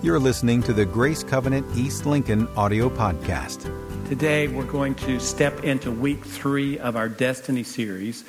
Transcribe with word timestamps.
You're 0.00 0.20
listening 0.20 0.62
to 0.62 0.72
the 0.72 0.84
Grace 0.84 1.24
Covenant 1.24 1.66
East 1.76 2.06
Lincoln 2.06 2.46
audio 2.56 2.88
podcast. 2.88 3.64
Today, 4.08 4.46
we're 4.46 4.62
going 4.62 4.94
to 4.94 5.18
step 5.18 5.64
into 5.64 5.90
week 5.90 6.24
three 6.24 6.78
of 6.78 6.94
our 6.94 7.08
Destiny 7.08 7.64
series. 7.64 8.24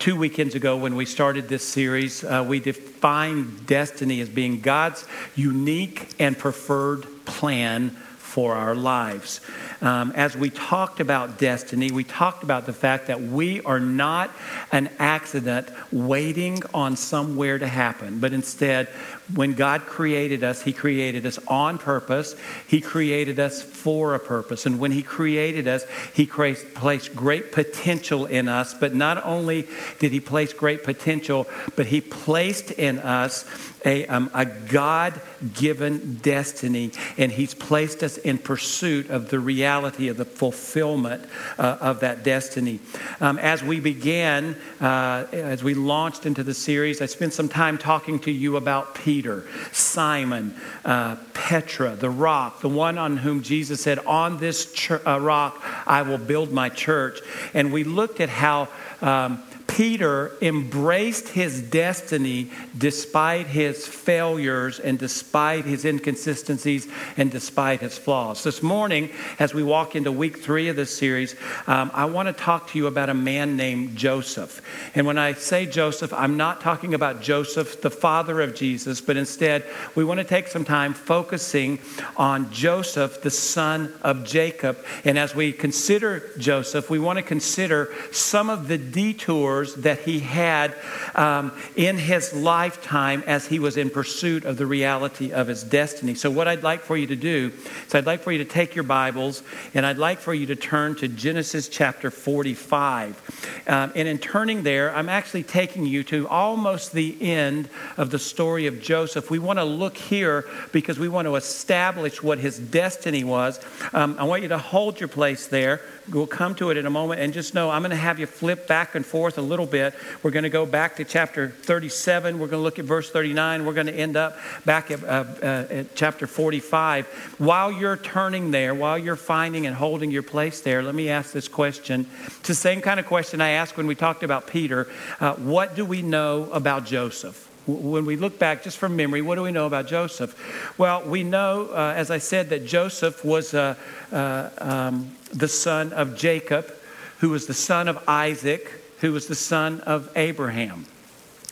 Two 0.00 0.16
weekends 0.16 0.56
ago, 0.56 0.76
when 0.76 0.96
we 0.96 1.04
started 1.06 1.48
this 1.48 1.62
series, 1.62 2.24
uh, 2.24 2.44
we 2.46 2.58
defined 2.58 3.64
destiny 3.64 4.20
as 4.22 4.28
being 4.28 4.58
God's 4.58 5.06
unique 5.36 6.08
and 6.18 6.36
preferred 6.36 7.06
plan 7.26 7.96
for 8.34 8.56
our 8.56 8.74
lives. 8.74 9.40
Um, 9.80 10.10
as 10.16 10.36
we 10.36 10.50
talked 10.50 10.98
about 10.98 11.38
destiny, 11.38 11.92
we 11.92 12.02
talked 12.02 12.42
about 12.42 12.66
the 12.66 12.72
fact 12.72 13.06
that 13.06 13.22
we 13.22 13.60
are 13.60 13.78
not 13.78 14.32
an 14.72 14.90
accident 14.98 15.68
waiting 15.92 16.60
on 16.74 16.96
somewhere 16.96 17.60
to 17.60 17.68
happen, 17.68 18.18
but 18.18 18.32
instead, 18.32 18.88
when 19.32 19.54
God 19.54 19.86
created 19.86 20.44
us, 20.44 20.62
He 20.62 20.72
created 20.72 21.24
us 21.24 21.38
on 21.48 21.78
purpose. 21.78 22.36
He 22.66 22.80
created 22.80 23.40
us 23.40 23.62
for 23.62 24.14
a 24.14 24.20
purpose. 24.20 24.66
And 24.66 24.78
when 24.78 24.92
He 24.92 25.02
created 25.02 25.66
us, 25.66 25.86
He 26.12 26.26
placed 26.26 27.16
great 27.16 27.50
potential 27.50 28.26
in 28.26 28.48
us. 28.48 28.74
But 28.74 28.94
not 28.94 29.24
only 29.24 29.66
did 29.98 30.12
He 30.12 30.20
place 30.20 30.52
great 30.52 30.84
potential, 30.84 31.46
but 31.74 31.86
He 31.86 32.00
placed 32.02 32.70
in 32.72 32.98
us 32.98 33.46
a, 33.84 34.06
um, 34.06 34.30
a 34.32 34.46
God 34.46 35.20
given 35.52 36.16
destiny, 36.22 36.92
and 37.18 37.30
He's 37.30 37.54
placed 37.54 38.02
us 38.02 38.16
in 38.16 38.38
pursuit 38.38 39.10
of 39.10 39.30
the 39.30 39.38
reality 39.38 40.08
of 40.08 40.16
the 40.16 40.24
fulfillment 40.24 41.24
uh, 41.58 41.76
of 41.80 42.00
that 42.00 42.24
destiny. 42.24 42.80
Um, 43.20 43.38
as 43.38 43.62
we 43.62 43.80
began, 43.80 44.56
uh, 44.80 45.26
as 45.32 45.62
we 45.62 45.74
launched 45.74 46.24
into 46.26 46.42
the 46.42 46.54
series, 46.54 47.02
I 47.02 47.06
spent 47.06 47.34
some 47.34 47.48
time 47.48 47.78
talking 47.78 48.18
to 48.20 48.30
you 48.30 48.56
about 48.56 48.94
peace. 48.94 49.13
Peter, 49.14 49.44
Simon, 49.70 50.52
uh, 50.84 51.14
Petra, 51.34 51.94
the 51.94 52.10
rock, 52.10 52.60
the 52.62 52.68
one 52.68 52.98
on 52.98 53.16
whom 53.16 53.44
Jesus 53.44 53.80
said, 53.80 54.00
On 54.00 54.38
this 54.38 54.72
ch- 54.72 54.90
uh, 54.90 55.20
rock 55.20 55.62
I 55.86 56.02
will 56.02 56.18
build 56.18 56.50
my 56.50 56.68
church. 56.68 57.20
And 57.54 57.72
we 57.72 57.84
looked 57.84 58.20
at 58.20 58.28
how. 58.28 58.66
Um, 59.00 59.40
Peter 59.74 60.30
embraced 60.40 61.30
his 61.30 61.60
destiny 61.60 62.48
despite 62.78 63.48
his 63.48 63.84
failures 63.84 64.78
and 64.78 65.00
despite 65.00 65.64
his 65.64 65.84
inconsistencies 65.84 66.86
and 67.16 67.28
despite 67.32 67.80
his 67.80 67.98
flaws. 67.98 68.44
This 68.44 68.62
morning, 68.62 69.10
as 69.40 69.52
we 69.52 69.64
walk 69.64 69.96
into 69.96 70.12
week 70.12 70.38
three 70.38 70.68
of 70.68 70.76
this 70.76 70.96
series, 70.96 71.34
um, 71.66 71.90
I 71.92 72.04
want 72.04 72.28
to 72.28 72.32
talk 72.32 72.68
to 72.68 72.78
you 72.78 72.86
about 72.86 73.10
a 73.10 73.14
man 73.14 73.56
named 73.56 73.96
Joseph. 73.96 74.62
And 74.94 75.08
when 75.08 75.18
I 75.18 75.32
say 75.32 75.66
Joseph, 75.66 76.12
I'm 76.12 76.36
not 76.36 76.60
talking 76.60 76.94
about 76.94 77.20
Joseph, 77.20 77.82
the 77.82 77.90
father 77.90 78.40
of 78.42 78.54
Jesus, 78.54 79.00
but 79.00 79.16
instead, 79.16 79.64
we 79.96 80.04
want 80.04 80.18
to 80.18 80.24
take 80.24 80.46
some 80.46 80.64
time 80.64 80.94
focusing 80.94 81.80
on 82.16 82.52
Joseph, 82.52 83.22
the 83.22 83.30
son 83.30 83.92
of 84.02 84.22
Jacob. 84.22 84.78
And 85.04 85.18
as 85.18 85.34
we 85.34 85.50
consider 85.50 86.30
Joseph, 86.38 86.90
we 86.90 87.00
want 87.00 87.16
to 87.16 87.24
consider 87.24 87.92
some 88.12 88.48
of 88.48 88.68
the 88.68 88.78
detours 88.78 89.63
that 89.72 90.00
he 90.00 90.20
had 90.20 90.74
um, 91.14 91.52
in 91.76 91.96
his 91.96 92.34
lifetime 92.34 93.22
as 93.26 93.46
he 93.46 93.58
was 93.58 93.76
in 93.76 93.88
pursuit 93.88 94.44
of 94.44 94.58
the 94.58 94.66
reality 94.66 95.32
of 95.32 95.48
his 95.48 95.62
destiny. 95.62 96.14
So, 96.14 96.30
what 96.30 96.46
I'd 96.46 96.62
like 96.62 96.82
for 96.82 96.96
you 96.96 97.06
to 97.06 97.16
do 97.16 97.52
is, 97.86 97.94
I'd 97.94 98.06
like 98.06 98.20
for 98.20 98.32
you 98.32 98.38
to 98.38 98.44
take 98.44 98.74
your 98.74 98.84
Bibles 98.84 99.42
and 99.72 99.86
I'd 99.86 99.98
like 99.98 100.18
for 100.18 100.34
you 100.34 100.46
to 100.46 100.56
turn 100.56 100.94
to 100.96 101.08
Genesis 101.08 101.68
chapter 101.68 102.10
45. 102.10 103.62
Um, 103.66 103.92
and 103.94 104.06
in 104.06 104.18
turning 104.18 104.62
there, 104.62 104.94
I'm 104.94 105.08
actually 105.08 105.42
taking 105.42 105.86
you 105.86 106.04
to 106.04 106.28
almost 106.28 106.92
the 106.92 107.16
end 107.20 107.68
of 107.96 108.10
the 108.10 108.18
story 108.18 108.66
of 108.66 108.80
Joseph. 108.80 109.30
We 109.30 109.38
want 109.38 109.58
to 109.58 109.64
look 109.64 109.96
here 109.96 110.44
because 110.72 110.98
we 110.98 111.08
want 111.08 111.26
to 111.26 111.36
establish 111.36 112.22
what 112.22 112.38
his 112.38 112.58
destiny 112.58 113.24
was. 113.24 113.60
Um, 113.92 114.16
I 114.18 114.24
want 114.24 114.42
you 114.42 114.48
to 114.48 114.58
hold 114.58 115.00
your 115.00 115.08
place 115.08 115.46
there. 115.46 115.80
We'll 116.10 116.26
come 116.26 116.54
to 116.56 116.70
it 116.70 116.76
in 116.76 116.84
a 116.84 116.90
moment 116.90 117.20
and 117.20 117.32
just 117.32 117.54
know 117.54 117.70
I'm 117.70 117.82
going 117.82 117.90
to 117.90 117.96
have 117.96 118.18
you 118.18 118.26
flip 118.26 118.66
back 118.66 118.94
and 118.94 119.04
forth 119.04 119.38
a 119.38 119.42
little 119.42 119.66
bit. 119.66 119.94
We're 120.22 120.32
going 120.32 120.42
to 120.42 120.50
go 120.50 120.66
back 120.66 120.96
to 120.96 121.04
chapter 121.04 121.48
37. 121.48 122.38
We're 122.38 122.46
going 122.46 122.60
to 122.60 122.62
look 122.62 122.78
at 122.78 122.84
verse 122.84 123.10
39. 123.10 123.64
We're 123.64 123.72
going 123.72 123.86
to 123.86 123.94
end 123.94 124.16
up 124.16 124.36
back 124.64 124.90
at, 124.90 125.02
uh, 125.02 125.24
uh, 125.42 125.66
at 125.70 125.94
chapter 125.94 126.26
45. 126.26 127.06
While 127.38 127.72
you're 127.72 127.96
turning 127.96 128.50
there, 128.50 128.74
while 128.74 128.98
you're 128.98 129.16
finding 129.16 129.66
and 129.66 129.74
holding 129.74 130.10
your 130.10 130.22
place 130.22 130.60
there, 130.60 130.82
let 130.82 130.94
me 130.94 131.08
ask 131.08 131.32
this 131.32 131.48
question. 131.48 132.06
It's 132.26 132.48
the 132.48 132.54
same 132.54 132.82
kind 132.82 133.00
of 133.00 133.06
question 133.06 133.40
I 133.40 133.50
asked 133.50 133.76
when 133.76 133.86
we 133.86 133.94
talked 133.94 134.22
about 134.22 134.46
Peter. 134.46 134.86
Uh, 135.20 135.34
what 135.34 135.74
do 135.74 135.84
we 135.84 136.02
know 136.02 136.50
about 136.50 136.84
Joseph? 136.84 137.48
When 137.66 138.04
we 138.04 138.16
look 138.16 138.38
back 138.38 138.62
just 138.62 138.76
from 138.76 138.94
memory, 138.94 139.22
what 139.22 139.36
do 139.36 139.42
we 139.42 139.52
know 139.52 139.66
about 139.66 139.86
Joseph? 139.86 140.34
Well, 140.78 141.02
we 141.02 141.22
know, 141.22 141.70
uh, 141.72 141.94
as 141.96 142.10
I 142.10 142.18
said, 142.18 142.50
that 142.50 142.66
Joseph 142.66 143.24
was 143.24 143.54
uh, 143.54 143.74
uh, 144.12 144.50
um, 144.58 145.16
the 145.32 145.48
son 145.48 145.92
of 145.94 146.16
Jacob, 146.16 146.72
who 147.18 147.30
was 147.30 147.46
the 147.46 147.54
son 147.54 147.88
of 147.88 148.02
Isaac, 148.06 148.70
who 148.98 149.12
was 149.12 149.28
the 149.28 149.34
son 149.34 149.80
of 149.80 150.10
Abraham. 150.14 150.86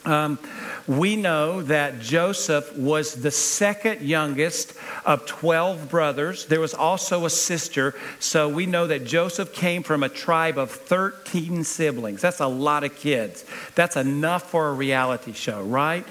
Um, 0.05 0.37
we 0.87 1.15
know 1.15 1.61
that 1.61 2.01
Joseph 2.01 2.75
was 2.75 3.15
the 3.15 3.31
second 3.31 4.01
youngest 4.01 4.73
of 5.05 5.25
12 5.25 5.89
brothers. 5.89 6.45
There 6.45 6.59
was 6.59 6.73
also 6.73 7.25
a 7.25 7.29
sister. 7.29 7.95
So 8.19 8.49
we 8.49 8.65
know 8.65 8.87
that 8.87 9.05
Joseph 9.05 9.53
came 9.53 9.83
from 9.83 10.03
a 10.03 10.09
tribe 10.09 10.57
of 10.57 10.71
13 10.71 11.63
siblings. 11.63 12.21
That's 12.21 12.41
a 12.41 12.47
lot 12.47 12.83
of 12.83 12.95
kids. 12.97 13.45
That's 13.75 13.95
enough 13.95 14.49
for 14.49 14.69
a 14.69 14.73
reality 14.73 15.31
show, 15.31 15.63
right? 15.63 16.05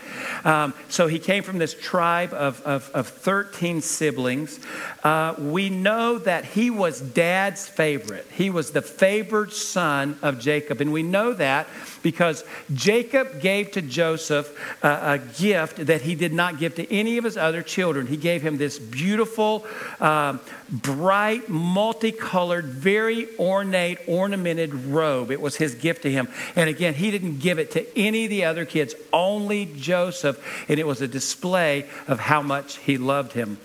Um, 0.44 0.72
so 0.88 1.06
he 1.06 1.18
came 1.18 1.42
from 1.42 1.58
this 1.58 1.74
tribe 1.74 2.32
of, 2.32 2.62
of, 2.62 2.90
of 2.94 3.08
13 3.08 3.82
siblings. 3.82 4.58
Uh, 5.04 5.34
we 5.38 5.68
know 5.68 6.18
that 6.18 6.46
he 6.46 6.70
was 6.70 7.00
dad's 7.00 7.68
favorite. 7.68 8.26
He 8.32 8.48
was 8.48 8.70
the 8.70 8.82
favored 8.82 9.52
son 9.52 10.18
of 10.22 10.38
Jacob. 10.38 10.80
And 10.80 10.92
we 10.92 11.02
know 11.02 11.34
that 11.34 11.68
because 12.02 12.44
Jacob 12.74 13.40
gave 13.40 13.72
to 13.72 13.82
Joseph 13.82 14.48
a, 14.82 14.88
a 14.88 15.18
gift 15.18 15.86
that 15.86 16.02
he 16.02 16.14
did 16.14 16.32
not 16.32 16.58
give 16.58 16.74
to 16.76 16.92
any 16.92 17.18
of 17.18 17.24
his 17.24 17.36
other 17.36 17.62
children. 17.62 18.06
He 18.06 18.16
gave 18.16 18.42
him 18.42 18.58
this 18.58 18.78
beautiful, 18.78 19.66
uh, 20.00 20.38
bright, 20.70 21.48
multicolored, 21.48 22.66
very 22.66 23.28
ornate, 23.38 23.98
ornamented 24.06 24.74
robe. 24.74 25.30
It 25.30 25.40
was 25.40 25.56
his 25.56 25.74
gift 25.74 26.02
to 26.02 26.10
him. 26.10 26.28
And 26.56 26.68
again, 26.68 26.94
he 26.94 27.10
didn't 27.10 27.38
give 27.38 27.58
it 27.58 27.70
to 27.72 27.98
any 27.98 28.24
of 28.24 28.30
the 28.30 28.44
other 28.44 28.64
kids, 28.64 28.94
only 29.12 29.66
Joseph. 29.66 30.42
And 30.68 30.78
it 30.78 30.86
was 30.86 31.00
a 31.00 31.08
display 31.08 31.86
of 32.08 32.20
how 32.20 32.42
much 32.42 32.78
he 32.78 32.98
loved 32.98 33.32
him. 33.32 33.58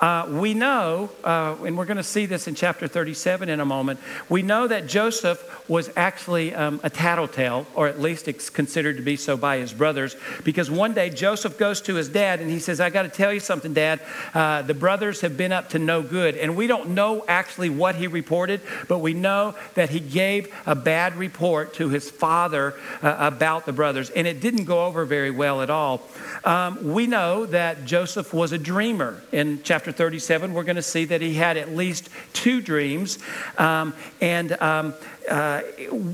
Uh, 0.00 0.26
we 0.30 0.54
know, 0.54 1.10
uh, 1.24 1.54
and 1.64 1.76
we're 1.76 1.84
going 1.84 1.98
to 1.98 2.02
see 2.02 2.24
this 2.24 2.48
in 2.48 2.54
chapter 2.54 2.88
37 2.88 3.50
in 3.50 3.60
a 3.60 3.66
moment, 3.66 4.00
we 4.30 4.40
know 4.40 4.66
that 4.66 4.86
Joseph 4.86 5.68
was 5.68 5.90
actually 5.94 6.54
um, 6.54 6.80
a 6.82 6.88
tattletale, 6.88 7.66
or 7.74 7.86
at 7.86 8.00
least 8.00 8.26
it's 8.26 8.48
considered 8.48 8.96
to 8.96 9.02
be 9.02 9.14
so 9.14 9.36
by 9.36 9.58
his 9.58 9.74
brothers, 9.74 10.16
because 10.42 10.70
one 10.70 10.94
day 10.94 11.10
Joseph 11.10 11.58
goes 11.58 11.82
to 11.82 11.94
his 11.96 12.08
dad 12.08 12.40
and 12.40 12.50
he 12.50 12.58
says, 12.58 12.80
I 12.80 12.88
got 12.88 13.02
to 13.02 13.10
tell 13.10 13.32
you 13.32 13.40
something, 13.40 13.74
Dad. 13.74 14.00
Uh, 14.32 14.62
the 14.62 14.74
brothers 14.74 15.20
have 15.20 15.36
been 15.36 15.52
up 15.52 15.68
to 15.70 15.78
no 15.78 16.02
good. 16.02 16.34
And 16.36 16.56
we 16.56 16.66
don't 16.66 16.90
know 16.90 17.24
actually 17.28 17.68
what 17.68 17.94
he 17.94 18.06
reported, 18.06 18.62
but 18.88 18.98
we 18.98 19.12
know 19.12 19.54
that 19.74 19.90
he 19.90 20.00
gave 20.00 20.52
a 20.66 20.74
bad 20.74 21.16
report 21.16 21.74
to 21.74 21.90
his 21.90 22.10
father 22.10 22.74
uh, 23.02 23.16
about 23.18 23.66
the 23.66 23.72
brothers, 23.72 24.08
and 24.10 24.26
it 24.26 24.40
didn't 24.40 24.64
go 24.64 24.86
over 24.86 25.04
very 25.04 25.30
well 25.30 25.60
at 25.60 25.68
all. 25.68 26.02
Um, 26.42 26.92
we 26.92 27.06
know 27.06 27.44
that 27.46 27.84
Joseph 27.84 28.32
was 28.32 28.52
a 28.52 28.58
dreamer 28.58 29.22
in 29.30 29.62
chapter 29.62 29.89
chapter 29.90 30.04
37, 30.04 30.54
we're 30.54 30.62
going 30.62 30.76
to 30.76 30.82
see 30.82 31.04
that 31.04 31.20
he 31.20 31.34
had 31.34 31.56
at 31.56 31.74
least 31.74 32.08
two 32.32 32.60
dreams. 32.60 33.18
Um, 33.58 33.92
and 34.20 34.52
um, 34.62 34.94
uh, 35.28 35.62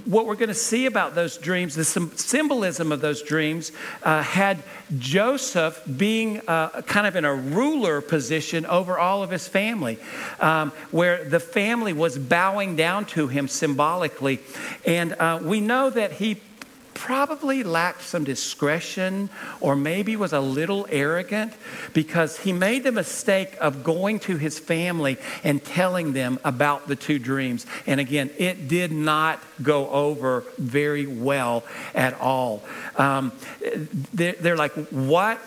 what 0.06 0.24
we're 0.24 0.36
going 0.36 0.48
to 0.48 0.54
see 0.54 0.86
about 0.86 1.14
those 1.14 1.36
dreams, 1.36 1.74
the 1.74 1.84
symbolism 1.84 2.90
of 2.90 3.02
those 3.02 3.22
dreams, 3.22 3.72
uh, 4.02 4.22
had 4.22 4.62
Joseph 4.98 5.82
being 5.96 6.40
uh, 6.48 6.80
kind 6.82 7.06
of 7.06 7.16
in 7.16 7.26
a 7.26 7.34
ruler 7.34 8.00
position 8.00 8.64
over 8.64 8.98
all 8.98 9.22
of 9.22 9.30
his 9.30 9.46
family, 9.46 9.98
um, 10.40 10.72
where 10.90 11.24
the 11.24 11.40
family 11.40 11.92
was 11.92 12.16
bowing 12.16 12.76
down 12.76 13.04
to 13.04 13.28
him 13.28 13.46
symbolically. 13.46 14.40
And 14.86 15.12
uh, 15.12 15.40
we 15.42 15.60
know 15.60 15.90
that 15.90 16.12
he 16.12 16.40
probably 16.96 17.62
lacked 17.62 18.02
some 18.02 18.24
discretion 18.24 19.28
or 19.60 19.76
maybe 19.76 20.16
was 20.16 20.32
a 20.32 20.40
little 20.40 20.86
arrogant 20.90 21.52
because 21.92 22.38
he 22.38 22.52
made 22.52 22.82
the 22.82 22.90
mistake 22.90 23.54
of 23.60 23.84
going 23.84 24.18
to 24.18 24.36
his 24.36 24.58
family 24.58 25.18
and 25.44 25.62
telling 25.62 26.14
them 26.14 26.38
about 26.42 26.88
the 26.88 26.96
two 26.96 27.18
dreams. 27.18 27.66
And 27.86 28.00
again, 28.00 28.30
it 28.38 28.66
did 28.66 28.92
not 28.92 29.42
go 29.62 29.88
over 29.90 30.44
very 30.58 31.06
well 31.06 31.64
at 31.94 32.18
all. 32.18 32.64
Um, 32.96 33.32
they're, 34.14 34.32
they're 34.32 34.56
like, 34.56 34.72
What? 34.90 35.40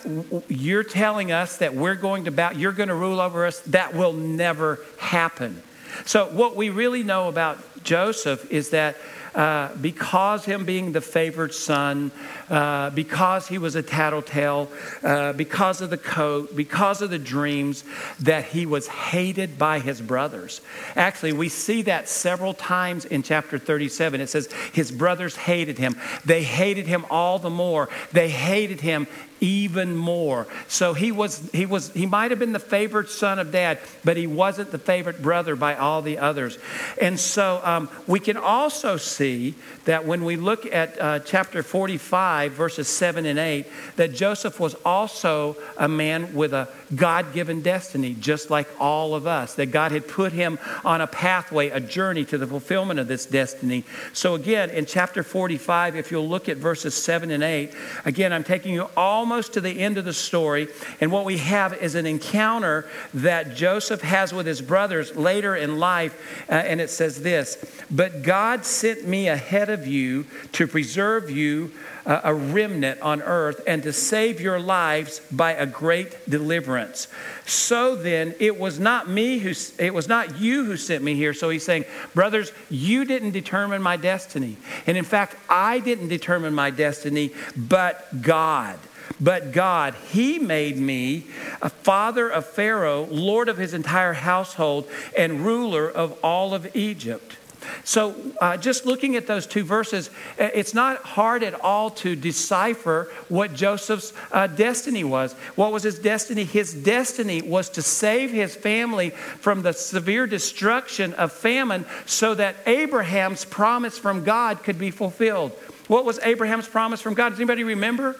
You're 0.48 0.84
telling 0.84 1.32
us 1.32 1.58
that 1.58 1.74
we're 1.74 1.96
going 1.96 2.24
to 2.24 2.30
bow, 2.30 2.52
you're 2.52 2.72
going 2.72 2.88
to 2.88 2.94
rule 2.94 3.20
over 3.20 3.44
us? 3.44 3.60
That 3.60 3.94
will 3.94 4.12
never 4.12 4.78
happen. 4.98 5.62
So, 6.04 6.26
what 6.26 6.56
we 6.56 6.70
really 6.70 7.02
know 7.02 7.28
about 7.28 7.58
Joseph 7.82 8.50
is 8.50 8.70
that 8.70 8.96
uh, 9.34 9.68
because 9.80 10.44
him 10.44 10.64
being 10.64 10.92
the 10.92 11.00
favored 11.00 11.54
son, 11.54 12.10
uh, 12.48 12.90
because 12.90 13.46
he 13.46 13.58
was 13.58 13.76
a 13.76 13.82
tattletale, 13.82 14.68
uh, 15.04 15.32
because 15.34 15.80
of 15.80 15.90
the 15.90 15.96
coat, 15.96 16.54
because 16.56 17.00
of 17.00 17.10
the 17.10 17.18
dreams, 17.18 17.84
that 18.18 18.44
he 18.46 18.66
was 18.66 18.88
hated 18.88 19.56
by 19.56 19.78
his 19.78 20.00
brothers. 20.00 20.60
Actually, 20.96 21.32
we 21.32 21.48
see 21.48 21.82
that 21.82 22.08
several 22.08 22.54
times 22.54 23.04
in 23.04 23.22
chapter 23.22 23.56
37. 23.56 24.20
It 24.20 24.28
says, 24.28 24.48
His 24.72 24.90
brothers 24.90 25.36
hated 25.36 25.78
him. 25.78 25.94
They 26.24 26.42
hated 26.42 26.86
him 26.86 27.04
all 27.08 27.38
the 27.38 27.50
more. 27.50 27.88
They 28.12 28.30
hated 28.30 28.80
him 28.80 29.06
even 29.40 29.96
more. 29.96 30.46
So 30.68 30.92
he 30.94 31.12
was 31.12 31.50
he 31.52 31.66
was 31.66 31.90
he 31.92 32.06
might 32.06 32.30
have 32.30 32.38
been 32.38 32.52
the 32.52 32.58
favorite 32.58 33.08
son 33.08 33.38
of 33.38 33.50
dad, 33.50 33.78
but 34.04 34.16
he 34.16 34.26
wasn't 34.26 34.70
the 34.70 34.78
favorite 34.78 35.22
brother 35.22 35.56
by 35.56 35.76
all 35.76 36.02
the 36.02 36.18
others. 36.18 36.58
And 37.00 37.18
so 37.18 37.60
um, 37.70 37.88
we 38.06 38.18
can 38.18 38.36
also 38.36 38.96
see 38.96 39.54
that 39.84 40.04
when 40.04 40.24
we 40.24 40.36
look 40.36 40.66
at 40.66 41.00
uh, 41.00 41.18
chapter 41.20 41.62
45, 41.62 42.52
verses 42.52 42.88
7 42.88 43.24
and 43.24 43.38
8, 43.38 43.66
that 43.96 44.12
Joseph 44.12 44.58
was 44.58 44.74
also 44.84 45.56
a 45.78 45.88
man 45.88 46.34
with 46.34 46.52
a 46.52 46.68
God 46.94 47.32
given 47.32 47.62
destiny, 47.62 48.14
just 48.14 48.50
like 48.50 48.68
all 48.80 49.14
of 49.14 49.26
us, 49.26 49.54
that 49.54 49.66
God 49.66 49.92
had 49.92 50.08
put 50.08 50.32
him 50.32 50.58
on 50.84 51.00
a 51.00 51.06
pathway, 51.06 51.70
a 51.70 51.80
journey 51.80 52.24
to 52.26 52.38
the 52.38 52.46
fulfillment 52.46 52.98
of 52.98 53.06
this 53.06 53.26
destiny. 53.26 53.84
So, 54.12 54.34
again, 54.34 54.70
in 54.70 54.86
chapter 54.86 55.22
45, 55.22 55.96
if 55.96 56.10
you'll 56.10 56.28
look 56.28 56.48
at 56.48 56.56
verses 56.56 56.94
7 56.94 57.30
and 57.30 57.42
8, 57.42 57.72
again, 58.04 58.32
I'm 58.32 58.44
taking 58.44 58.74
you 58.74 58.88
almost 58.96 59.52
to 59.54 59.60
the 59.60 59.80
end 59.80 59.98
of 59.98 60.04
the 60.04 60.12
story, 60.12 60.68
and 61.00 61.12
what 61.12 61.24
we 61.24 61.38
have 61.38 61.74
is 61.74 61.94
an 61.94 62.06
encounter 62.06 62.88
that 63.14 63.54
Joseph 63.54 64.02
has 64.02 64.32
with 64.32 64.46
his 64.46 64.60
brothers 64.60 65.14
later 65.14 65.54
in 65.54 65.78
life, 65.78 66.44
uh, 66.48 66.54
and 66.54 66.80
it 66.80 66.90
says 66.90 67.22
this 67.22 67.56
But 67.90 68.22
God 68.22 68.64
sent 68.64 69.06
me 69.06 69.28
ahead 69.28 69.68
of 69.68 69.86
you 69.86 70.26
to 70.52 70.66
preserve 70.66 71.30
you 71.30 71.72
uh, 72.06 72.20
a 72.24 72.34
remnant 72.34 73.00
on 73.00 73.20
earth 73.22 73.62
and 73.66 73.82
to 73.82 73.92
save 73.92 74.40
your 74.40 74.60
lives 74.60 75.20
by 75.30 75.52
a 75.52 75.66
great 75.66 76.28
deliverance. 76.28 77.08
So 77.46 77.96
then, 77.96 78.34
it 78.38 78.58
was 78.58 78.78
not 78.78 79.08
me 79.08 79.38
who, 79.38 79.52
it 79.78 79.92
was 79.92 80.08
not 80.08 80.38
you 80.38 80.64
who 80.64 80.76
sent 80.76 81.02
me 81.02 81.14
here. 81.14 81.34
So 81.34 81.50
he's 81.50 81.64
saying, 81.64 81.84
brothers, 82.14 82.52
you 82.70 83.04
didn't 83.04 83.32
determine 83.32 83.82
my 83.82 83.96
destiny. 83.96 84.56
And 84.86 84.96
in 84.96 85.04
fact, 85.04 85.36
I 85.48 85.80
didn't 85.80 86.08
determine 86.08 86.54
my 86.54 86.70
destiny, 86.70 87.32
but 87.56 88.22
God. 88.22 88.78
But 89.20 89.52
God, 89.52 89.94
He 90.10 90.38
made 90.38 90.78
me 90.78 91.26
a 91.60 91.68
father 91.68 92.28
of 92.28 92.46
Pharaoh, 92.46 93.06
Lord 93.10 93.48
of 93.48 93.58
his 93.58 93.74
entire 93.74 94.14
household, 94.14 94.88
and 95.16 95.44
ruler 95.44 95.90
of 95.90 96.18
all 96.24 96.54
of 96.54 96.74
Egypt. 96.74 97.36
So, 97.84 98.14
uh, 98.40 98.56
just 98.56 98.86
looking 98.86 99.16
at 99.16 99.26
those 99.26 99.46
two 99.46 99.64
verses, 99.64 100.08
uh, 100.38 100.48
it's 100.54 100.74
not 100.74 101.02
hard 101.02 101.42
at 101.42 101.60
all 101.60 101.90
to 101.90 102.16
decipher 102.16 103.10
what 103.28 103.54
Joseph's 103.54 104.12
uh, 104.32 104.46
destiny 104.46 105.04
was. 105.04 105.32
What 105.54 105.72
was 105.72 105.82
his 105.82 105.98
destiny? 105.98 106.44
His 106.44 106.72
destiny 106.72 107.42
was 107.42 107.70
to 107.70 107.82
save 107.82 108.30
his 108.30 108.54
family 108.54 109.10
from 109.10 109.62
the 109.62 109.72
severe 109.72 110.26
destruction 110.26 111.14
of 111.14 111.32
famine 111.32 111.86
so 112.06 112.34
that 112.34 112.56
Abraham's 112.66 113.44
promise 113.44 113.98
from 113.98 114.24
God 114.24 114.62
could 114.62 114.78
be 114.78 114.90
fulfilled. 114.90 115.52
What 115.88 116.04
was 116.04 116.18
Abraham's 116.20 116.68
promise 116.68 117.00
from 117.00 117.14
God? 117.14 117.30
Does 117.30 117.38
anybody 117.38 117.64
remember? 117.64 118.16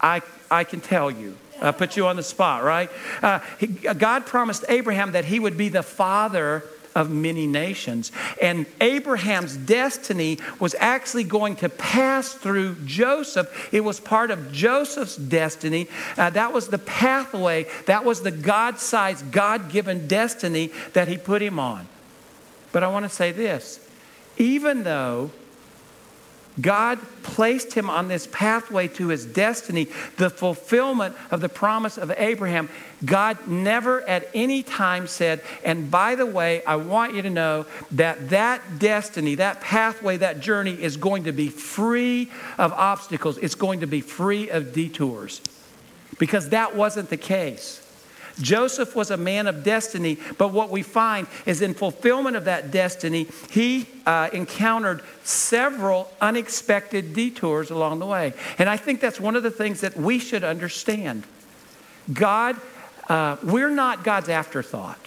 I, 0.00 0.22
I 0.50 0.64
can 0.64 0.80
tell 0.80 1.10
you. 1.10 1.36
I 1.60 1.70
put 1.70 1.96
you 1.96 2.06
on 2.06 2.16
the 2.16 2.22
spot, 2.22 2.64
right? 2.64 2.90
Uh, 3.22 3.38
he, 3.58 3.66
God 3.68 4.26
promised 4.26 4.64
Abraham 4.68 5.12
that 5.12 5.24
he 5.24 5.38
would 5.38 5.56
be 5.56 5.68
the 5.68 5.82
father 5.82 6.64
of 6.94 7.10
many 7.10 7.46
nations. 7.46 8.12
And 8.40 8.66
Abraham's 8.80 9.56
destiny 9.56 10.38
was 10.58 10.74
actually 10.78 11.24
going 11.24 11.56
to 11.56 11.68
pass 11.68 12.32
through 12.32 12.76
Joseph. 12.84 13.72
It 13.72 13.80
was 13.80 14.00
part 14.00 14.30
of 14.30 14.52
Joseph's 14.52 15.16
destiny. 15.16 15.88
Uh, 16.16 16.30
that 16.30 16.52
was 16.52 16.68
the 16.68 16.78
pathway, 16.78 17.66
that 17.86 18.04
was 18.04 18.22
the 18.22 18.30
God 18.30 18.78
sized, 18.78 19.30
God 19.32 19.70
given 19.70 20.06
destiny 20.06 20.70
that 20.92 21.08
he 21.08 21.16
put 21.16 21.42
him 21.42 21.58
on. 21.58 21.86
But 22.72 22.82
I 22.82 22.88
want 22.88 23.04
to 23.04 23.10
say 23.10 23.32
this 23.32 23.80
even 24.38 24.82
though 24.82 25.30
God 26.60 26.98
placed 27.22 27.72
him 27.72 27.88
on 27.88 28.08
this 28.08 28.28
pathway 28.30 28.88
to 28.88 29.08
his 29.08 29.24
destiny, 29.24 29.88
the 30.18 30.28
fulfillment 30.28 31.16
of 31.30 31.40
the 31.40 31.48
promise 31.48 31.96
of 31.96 32.12
Abraham. 32.16 32.68
God 33.04 33.48
never 33.48 34.02
at 34.02 34.28
any 34.34 34.62
time 34.62 35.06
said, 35.06 35.40
and 35.64 35.90
by 35.90 36.14
the 36.14 36.26
way, 36.26 36.62
I 36.64 36.76
want 36.76 37.14
you 37.14 37.22
to 37.22 37.30
know 37.30 37.66
that 37.92 38.30
that 38.30 38.78
destiny, 38.78 39.36
that 39.36 39.60
pathway, 39.62 40.18
that 40.18 40.40
journey 40.40 40.80
is 40.80 40.98
going 40.98 41.24
to 41.24 41.32
be 41.32 41.48
free 41.48 42.30
of 42.58 42.72
obstacles. 42.74 43.38
It's 43.38 43.54
going 43.54 43.80
to 43.80 43.86
be 43.86 44.02
free 44.02 44.50
of 44.50 44.72
detours. 44.74 45.40
Because 46.18 46.50
that 46.50 46.76
wasn't 46.76 47.08
the 47.08 47.16
case. 47.16 47.78
Joseph 48.40 48.96
was 48.96 49.10
a 49.10 49.16
man 49.16 49.46
of 49.46 49.62
destiny, 49.62 50.18
but 50.38 50.48
what 50.48 50.70
we 50.70 50.82
find 50.82 51.26
is 51.46 51.60
in 51.62 51.74
fulfillment 51.74 52.36
of 52.36 52.44
that 52.44 52.70
destiny, 52.70 53.28
he 53.50 53.88
uh, 54.06 54.30
encountered 54.32 55.02
several 55.22 56.10
unexpected 56.20 57.14
detours 57.14 57.70
along 57.70 57.98
the 57.98 58.06
way. 58.06 58.32
And 58.58 58.68
I 58.68 58.76
think 58.76 59.00
that's 59.00 59.20
one 59.20 59.36
of 59.36 59.42
the 59.42 59.50
things 59.50 59.80
that 59.82 59.96
we 59.96 60.18
should 60.18 60.44
understand. 60.44 61.24
God, 62.12 62.56
uh, 63.08 63.36
we're 63.42 63.70
not 63.70 64.04
God's 64.04 64.28
afterthought. 64.28 64.98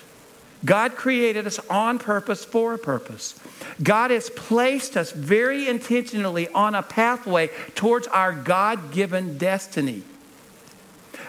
God 0.64 0.96
created 0.96 1.46
us 1.46 1.60
on 1.70 2.00
purpose 2.00 2.44
for 2.44 2.74
a 2.74 2.80
purpose. 2.80 3.40
God 3.84 4.10
has 4.10 4.30
placed 4.32 4.98
us 4.98 5.12
very 5.12 5.68
intentionally 5.68 6.48
on 6.50 6.74
a 6.74 6.82
pathway 6.82 7.50
towards 7.76 8.08
our 8.08 8.32
God 8.34 8.92
given 8.92 9.38
destiny. 9.38 10.04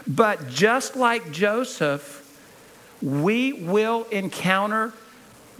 But 0.07 0.49
just 0.49 0.97
like 0.97 1.33
Joseph, 1.33 2.23
we 3.03 3.53
will 3.53 4.05
encounter 4.11 4.93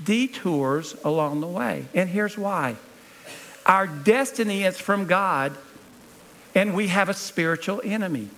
detours 0.03 0.97
along 1.05 1.41
the 1.41 1.47
way. 1.47 1.87
And 1.95 2.09
here's 2.09 2.39
why 2.39 2.77
our 3.65 3.87
destiny 3.87 4.63
is 4.63 4.79
from 4.79 5.07
God, 5.07 5.57
and 6.55 6.75
we 6.75 6.89
have 6.89 7.09
a 7.09 7.15
spiritual 7.15 7.81
enemy. 7.85 8.29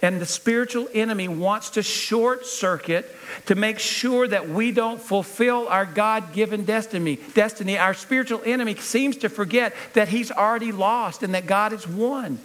And 0.00 0.20
the 0.20 0.26
spiritual 0.26 0.88
enemy 0.92 1.28
wants 1.28 1.70
to 1.70 1.82
short 1.82 2.44
circuit 2.44 3.08
to 3.46 3.54
make 3.54 3.78
sure 3.78 4.26
that 4.26 4.48
we 4.48 4.72
don't 4.72 5.00
fulfill 5.00 5.68
our 5.68 5.86
God 5.86 6.32
given 6.32 6.64
destiny. 6.64 7.20
Destiny. 7.34 7.78
Our 7.78 7.94
spiritual 7.94 8.42
enemy 8.44 8.74
seems 8.74 9.16
to 9.18 9.28
forget 9.28 9.74
that 9.94 10.08
he's 10.08 10.32
already 10.32 10.72
lost 10.72 11.22
and 11.22 11.34
that 11.34 11.46
God 11.46 11.70
has 11.70 11.86
won. 11.86 12.40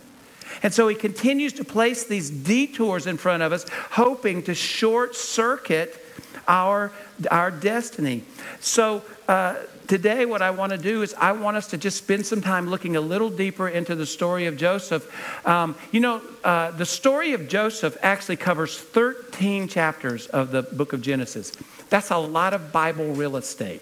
And 0.64 0.74
so 0.74 0.88
he 0.88 0.96
continues 0.96 1.54
to 1.54 1.64
place 1.64 2.04
these 2.04 2.30
detours 2.30 3.08
in 3.08 3.18
front 3.18 3.44
of 3.44 3.52
us, 3.52 3.66
hoping 3.92 4.44
to 4.44 4.56
short 4.56 5.16
circuit 5.16 6.04
our, 6.48 6.92
our 7.30 7.52
destiny. 7.52 8.24
So 8.60 9.04
uh, 9.28 9.56
today, 9.88 10.26
what 10.26 10.42
I 10.42 10.52
want 10.52 10.72
to 10.72 10.78
do 10.78 11.02
is 11.02 11.14
I 11.16 11.32
want 11.34 11.58
us 11.58 11.68
to 11.68 11.78
just 11.78 11.98
spend 11.98 12.26
some 12.26 12.42
time 12.42 12.70
looking 12.70 12.96
a 12.96 13.02
little 13.02 13.30
deeper 13.30 13.68
into 13.68 13.96
the 13.96 14.06
story 14.06 14.46
of 14.46 14.58
Joseph. 14.58 15.10
Um, 15.46 15.76
you 15.92 16.00
know, 16.00 16.22
uh, 16.44 16.72
the 16.72 16.86
story 16.86 17.34
of 17.34 17.48
Joseph 17.48 17.98
actually 18.02 18.38
covers 18.38 18.78
13 18.78 19.68
chapters 19.68 20.28
of 20.28 20.52
the 20.52 20.64
book 20.64 20.94
of 20.94 21.02
Genesis. 21.02 21.52
That's 21.90 22.12
a 22.12 22.18
lot 22.18 22.54
of 22.54 22.72
Bible 22.72 23.14
real 23.14 23.38
estate. 23.38 23.82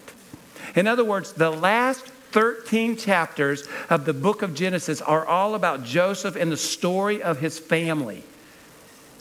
In 0.76 0.88
other 0.88 1.06
words, 1.06 1.34
the 1.34 1.52
last 1.52 2.12
13 2.36 2.98
chapters 2.98 3.66
of 3.90 4.04
the 4.04 4.14
book 4.14 4.42
of 4.42 4.54
Genesis 4.54 5.02
are 5.02 5.26
all 5.26 5.56
about 5.56 5.84
Joseph 5.84 6.36
and 6.36 6.52
the 6.52 6.58
story 6.58 7.24
of 7.24 7.40
his 7.40 7.58
family. 7.58 8.26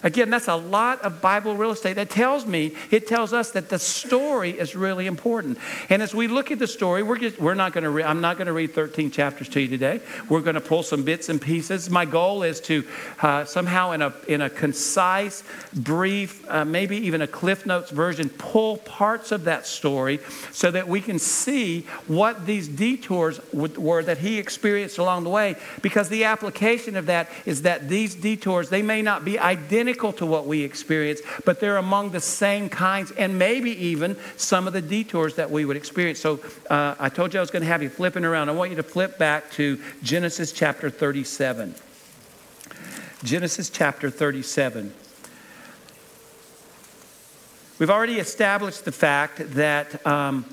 Again, 0.04 0.28
that's 0.28 0.48
a 0.48 0.54
lot 0.54 1.00
of 1.00 1.22
Bible 1.22 1.56
real 1.56 1.70
estate. 1.70 1.94
That 1.94 2.10
tells 2.10 2.44
me, 2.44 2.76
it 2.90 3.08
tells 3.08 3.32
us 3.32 3.52
that 3.52 3.70
the 3.70 3.78
story 3.78 4.50
is 4.50 4.76
really 4.76 5.06
important. 5.06 5.56
And 5.88 6.02
as 6.02 6.14
we 6.14 6.28
look 6.28 6.50
at 6.50 6.58
the 6.58 6.66
story, 6.66 7.02
we're, 7.02 7.16
just, 7.16 7.40
we're 7.40 7.54
not 7.54 7.72
going 7.72 7.84
to, 7.84 8.06
I'm 8.06 8.20
not 8.20 8.36
going 8.36 8.46
to 8.46 8.52
read 8.52 8.74
13 8.74 9.10
chapters 9.10 9.48
to 9.48 9.62
you 9.62 9.68
today. 9.68 10.00
We're 10.28 10.42
going 10.42 10.56
to 10.56 10.60
pull 10.60 10.82
some 10.82 11.04
bits 11.04 11.30
and 11.30 11.40
pieces. 11.40 11.88
My 11.88 12.04
goal 12.04 12.42
is 12.42 12.60
to 12.62 12.84
uh, 13.22 13.46
somehow, 13.46 13.92
in 13.92 14.02
a, 14.02 14.12
in 14.28 14.42
a 14.42 14.50
concise, 14.50 15.42
brief, 15.72 16.46
uh, 16.50 16.66
maybe 16.66 16.98
even 16.98 17.22
a 17.22 17.26
Cliff 17.26 17.64
Notes 17.64 17.90
version, 17.90 18.28
pull 18.28 18.76
parts 18.76 19.32
of 19.32 19.44
that 19.44 19.66
story 19.66 20.20
so 20.52 20.70
that 20.70 20.86
we 20.86 21.00
can 21.00 21.18
see 21.18 21.86
what 22.08 22.44
these 22.44 22.68
detours 22.68 23.40
were 23.54 24.02
that 24.02 24.18
he 24.18 24.38
experienced 24.38 24.98
along 24.98 25.24
the 25.24 25.30
way. 25.30 25.56
Because 25.80 26.10
the 26.10 26.24
application 26.24 26.94
of 26.94 27.06
that 27.06 27.30
is 27.46 27.62
that 27.62 27.88
these 27.88 28.14
detours, 28.14 28.68
they 28.68 28.82
may 28.82 29.00
not 29.00 29.24
be 29.24 29.38
identical 29.38 29.93
to 29.94 30.26
what 30.26 30.46
we 30.46 30.62
experience, 30.62 31.20
but 31.44 31.60
they're 31.60 31.76
among 31.76 32.10
the 32.10 32.20
same 32.20 32.68
kinds 32.68 33.10
and 33.12 33.38
maybe 33.38 33.70
even 33.86 34.16
some 34.36 34.66
of 34.66 34.72
the 34.72 34.82
detours 34.82 35.36
that 35.36 35.50
we 35.50 35.64
would 35.64 35.76
experience. 35.76 36.20
So 36.20 36.40
uh, 36.68 36.94
I 36.98 37.08
told 37.08 37.32
you 37.32 37.40
I 37.40 37.42
was 37.42 37.50
going 37.50 37.62
to 37.62 37.68
have 37.68 37.82
you 37.82 37.88
flipping 37.88 38.24
around. 38.24 38.48
I 38.48 38.52
want 38.52 38.70
you 38.70 38.76
to 38.76 38.82
flip 38.82 39.18
back 39.18 39.50
to 39.52 39.80
Genesis 40.02 40.52
chapter 40.52 40.90
37. 40.90 41.74
Genesis 43.22 43.70
chapter 43.70 44.10
37. 44.10 44.92
We've 47.78 47.90
already 47.90 48.18
established 48.18 48.84
the 48.84 48.92
fact 48.92 49.54
that 49.54 50.06
um, 50.06 50.44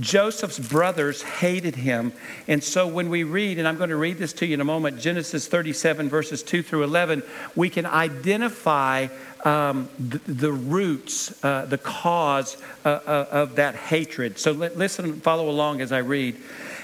Joseph's 0.00 0.58
brothers 0.58 1.22
hated 1.22 1.74
him. 1.74 2.12
And 2.46 2.62
so 2.62 2.86
when 2.86 3.08
we 3.08 3.24
read, 3.24 3.58
and 3.58 3.66
I'm 3.66 3.76
going 3.76 3.90
to 3.90 3.96
read 3.96 4.18
this 4.18 4.32
to 4.34 4.46
you 4.46 4.54
in 4.54 4.60
a 4.60 4.64
moment, 4.64 5.00
Genesis 5.00 5.48
37, 5.48 6.08
verses 6.08 6.42
2 6.42 6.62
through 6.62 6.84
11, 6.84 7.22
we 7.56 7.68
can 7.68 7.84
identify 7.86 9.08
um, 9.44 9.88
the, 9.98 10.18
the, 10.18 10.52
roots, 10.52 11.44
uh, 11.44 11.64
the 11.66 11.78
cause 11.78 12.56
uh, 12.84 12.88
uh, 12.88 13.26
of 13.30 13.56
that 13.56 13.74
hatred. 13.74 14.38
So 14.38 14.52
listen, 14.52 15.04
and 15.04 15.22
follow 15.22 15.48
along 15.48 15.80
as 15.80 15.92
I 15.92 15.98
read. 15.98 16.36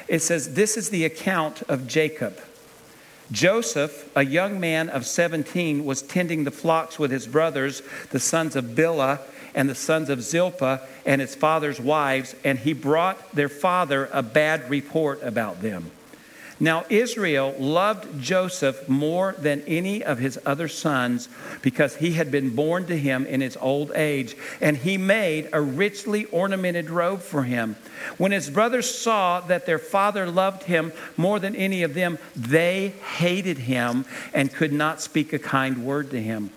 It 0.09 0.21
says, 0.21 0.55
This 0.55 0.77
is 0.77 0.91
the 0.91 1.05
account 1.05 1.63
of 1.63 1.87
Jacob. 1.87 2.39
Joseph, 3.33 4.11
a 4.15 4.25
young 4.25 4.61
man 4.61 4.89
of 4.89 5.07
17, 5.07 5.85
was 5.85 6.03
tending 6.03 6.45
the 6.45 6.51
flocks 6.51 6.99
with 6.99 7.11
his 7.11 7.27
brothers, 7.27 7.83
the 8.11 8.21
sons 8.21 8.55
of 8.55 8.67
Bilhah 8.67 9.21
and 9.55 9.69
the 9.69 9.75
sons 9.75 10.11
of 10.11 10.23
Zilpah 10.23 10.81
and 11.07 11.21
his 11.21 11.35
father's 11.35 11.81
wives, 11.81 12.35
and 12.45 12.59
he 12.59 12.73
brought 12.73 13.35
their 13.35 13.49
father 13.49 14.09
a 14.13 14.23
bad 14.23 14.69
report 14.69 15.23
about 15.23 15.63
them. 15.63 15.91
Now, 16.61 16.85
Israel 16.89 17.55
loved 17.59 18.21
Joseph 18.23 18.89
more 18.89 19.35
than 19.37 19.63
any 19.67 20.05
of 20.05 20.19
his 20.19 20.39
other 20.47 20.69
sons 20.69 21.29
because 21.63 21.97
he 21.97 22.13
had 22.13 22.31
been 22.31 22.55
born 22.55 22.87
to 22.87 22.97
him 22.97 23.27
in 23.27 23.41
his 23.41 23.57
old 23.61 23.91
age, 23.95 24.37
and 24.61 24.77
he 24.77 24.97
made 24.97 25.49
a 25.53 25.61
richly 25.61 26.27
ornamented 26.27 26.91
robe 26.91 27.23
for 27.23 27.43
him. 27.43 27.75
When 28.19 28.31
his 28.31 28.51
brothers 28.51 28.89
saw 28.97 29.41
that 29.41 29.67
their 29.67 29.81
father 29.81 30.31
loved 30.31 30.63
him 30.65 30.93
more 31.17 31.41
than 31.41 31.57
any 31.57 31.83
of 31.83 31.95
them, 31.95 32.19
they 32.37 32.95
hated 33.17 33.59
him 33.59 34.05
and 34.33 34.53
could 34.53 34.73
not 34.73 35.01
speak 35.03 35.33
a 35.33 35.41
kind 35.41 35.85
word 35.85 36.11
to 36.13 36.23
him. 36.23 36.51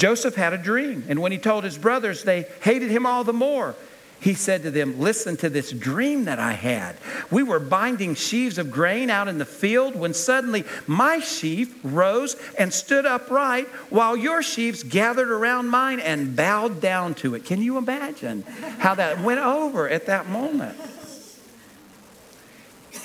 Joseph 0.00 0.34
had 0.34 0.54
a 0.54 0.58
dream, 0.58 1.04
and 1.10 1.20
when 1.20 1.30
he 1.30 1.36
told 1.36 1.62
his 1.62 1.76
brothers, 1.76 2.24
they 2.24 2.46
hated 2.62 2.90
him 2.90 3.04
all 3.04 3.22
the 3.22 3.34
more. 3.34 3.74
He 4.18 4.32
said 4.32 4.62
to 4.62 4.70
them, 4.70 4.98
Listen 4.98 5.36
to 5.38 5.50
this 5.50 5.72
dream 5.72 6.24
that 6.24 6.38
I 6.38 6.52
had. 6.52 6.96
We 7.30 7.42
were 7.42 7.58
binding 7.58 8.14
sheaves 8.14 8.56
of 8.56 8.70
grain 8.70 9.10
out 9.10 9.28
in 9.28 9.36
the 9.36 9.44
field 9.44 9.94
when 9.94 10.14
suddenly 10.14 10.64
my 10.86 11.18
sheaf 11.20 11.78
rose 11.82 12.36
and 12.58 12.72
stood 12.72 13.04
upright 13.04 13.68
while 13.90 14.16
your 14.16 14.42
sheaves 14.42 14.82
gathered 14.82 15.30
around 15.30 15.68
mine 15.68 16.00
and 16.00 16.34
bowed 16.34 16.80
down 16.80 17.12
to 17.16 17.34
it. 17.34 17.44
Can 17.44 17.60
you 17.60 17.76
imagine 17.76 18.42
how 18.78 18.94
that 18.94 19.20
went 19.20 19.40
over 19.40 19.86
at 19.86 20.06
that 20.06 20.30
moment? 20.30 20.78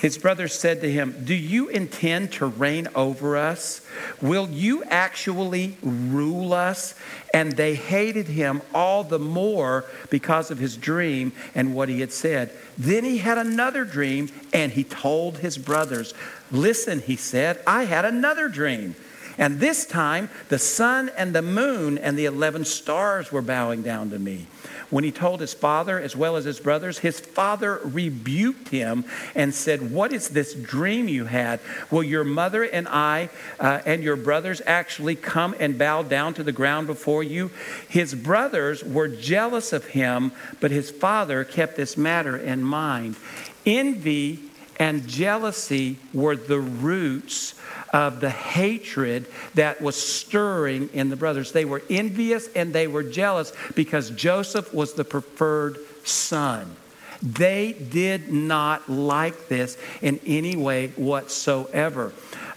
His 0.00 0.18
brothers 0.18 0.52
said 0.52 0.82
to 0.82 0.92
him, 0.92 1.24
Do 1.24 1.34
you 1.34 1.68
intend 1.68 2.32
to 2.32 2.46
reign 2.46 2.88
over 2.94 3.36
us? 3.36 3.80
Will 4.20 4.48
you 4.48 4.84
actually 4.84 5.78
rule 5.82 6.52
us? 6.52 6.94
And 7.32 7.52
they 7.52 7.74
hated 7.74 8.28
him 8.28 8.62
all 8.74 9.04
the 9.04 9.18
more 9.18 9.84
because 10.10 10.50
of 10.50 10.58
his 10.58 10.76
dream 10.76 11.32
and 11.54 11.74
what 11.74 11.88
he 11.88 12.00
had 12.00 12.12
said. 12.12 12.50
Then 12.76 13.04
he 13.04 13.18
had 13.18 13.38
another 13.38 13.84
dream 13.84 14.30
and 14.52 14.72
he 14.72 14.84
told 14.84 15.38
his 15.38 15.56
brothers, 15.56 16.12
Listen, 16.50 17.00
he 17.00 17.16
said, 17.16 17.62
I 17.66 17.84
had 17.84 18.04
another 18.04 18.48
dream. 18.48 18.94
And 19.38 19.60
this 19.60 19.86
time 19.86 20.30
the 20.48 20.58
sun 20.58 21.10
and 21.16 21.34
the 21.34 21.42
moon 21.42 21.98
and 21.98 22.18
the 22.18 22.26
11 22.26 22.64
stars 22.64 23.32
were 23.32 23.42
bowing 23.42 23.82
down 23.82 24.10
to 24.10 24.18
me. 24.18 24.46
When 24.90 25.04
he 25.04 25.10
told 25.10 25.40
his 25.40 25.52
father 25.54 26.00
as 26.00 26.14
well 26.14 26.36
as 26.36 26.44
his 26.44 26.60
brothers, 26.60 26.98
his 26.98 27.18
father 27.18 27.80
rebuked 27.82 28.68
him 28.68 29.04
and 29.34 29.54
said, 29.54 29.90
What 29.90 30.12
is 30.12 30.28
this 30.28 30.54
dream 30.54 31.08
you 31.08 31.24
had? 31.24 31.60
Will 31.90 32.04
your 32.04 32.24
mother 32.24 32.62
and 32.62 32.86
I 32.88 33.30
uh, 33.58 33.80
and 33.84 34.02
your 34.02 34.16
brothers 34.16 34.62
actually 34.64 35.16
come 35.16 35.54
and 35.58 35.78
bow 35.78 36.02
down 36.02 36.34
to 36.34 36.44
the 36.44 36.52
ground 36.52 36.86
before 36.86 37.22
you? 37.22 37.50
His 37.88 38.14
brothers 38.14 38.84
were 38.84 39.08
jealous 39.08 39.72
of 39.72 39.86
him, 39.86 40.32
but 40.60 40.70
his 40.70 40.90
father 40.90 41.44
kept 41.44 41.76
this 41.76 41.96
matter 41.96 42.36
in 42.36 42.62
mind. 42.62 43.16
Envy 43.64 44.40
and 44.78 45.08
jealousy 45.08 45.98
were 46.12 46.36
the 46.36 46.60
roots 46.60 47.54
of 47.96 48.20
the 48.20 48.28
hatred 48.28 49.24
that 49.54 49.80
was 49.80 49.96
stirring 49.96 50.90
in 50.92 51.08
the 51.08 51.16
brothers. 51.16 51.52
They 51.52 51.64
were 51.64 51.82
envious 51.88 52.46
and 52.54 52.74
they 52.74 52.86
were 52.86 53.02
jealous 53.02 53.54
because 53.74 54.10
Joseph 54.10 54.74
was 54.74 54.92
the 54.92 55.04
preferred 55.04 55.78
son. 56.04 56.76
They 57.22 57.72
did 57.72 58.30
not 58.30 58.86
like 58.90 59.48
this 59.48 59.78
in 60.02 60.20
any 60.26 60.56
way 60.56 60.88
whatsoever. 60.88 62.12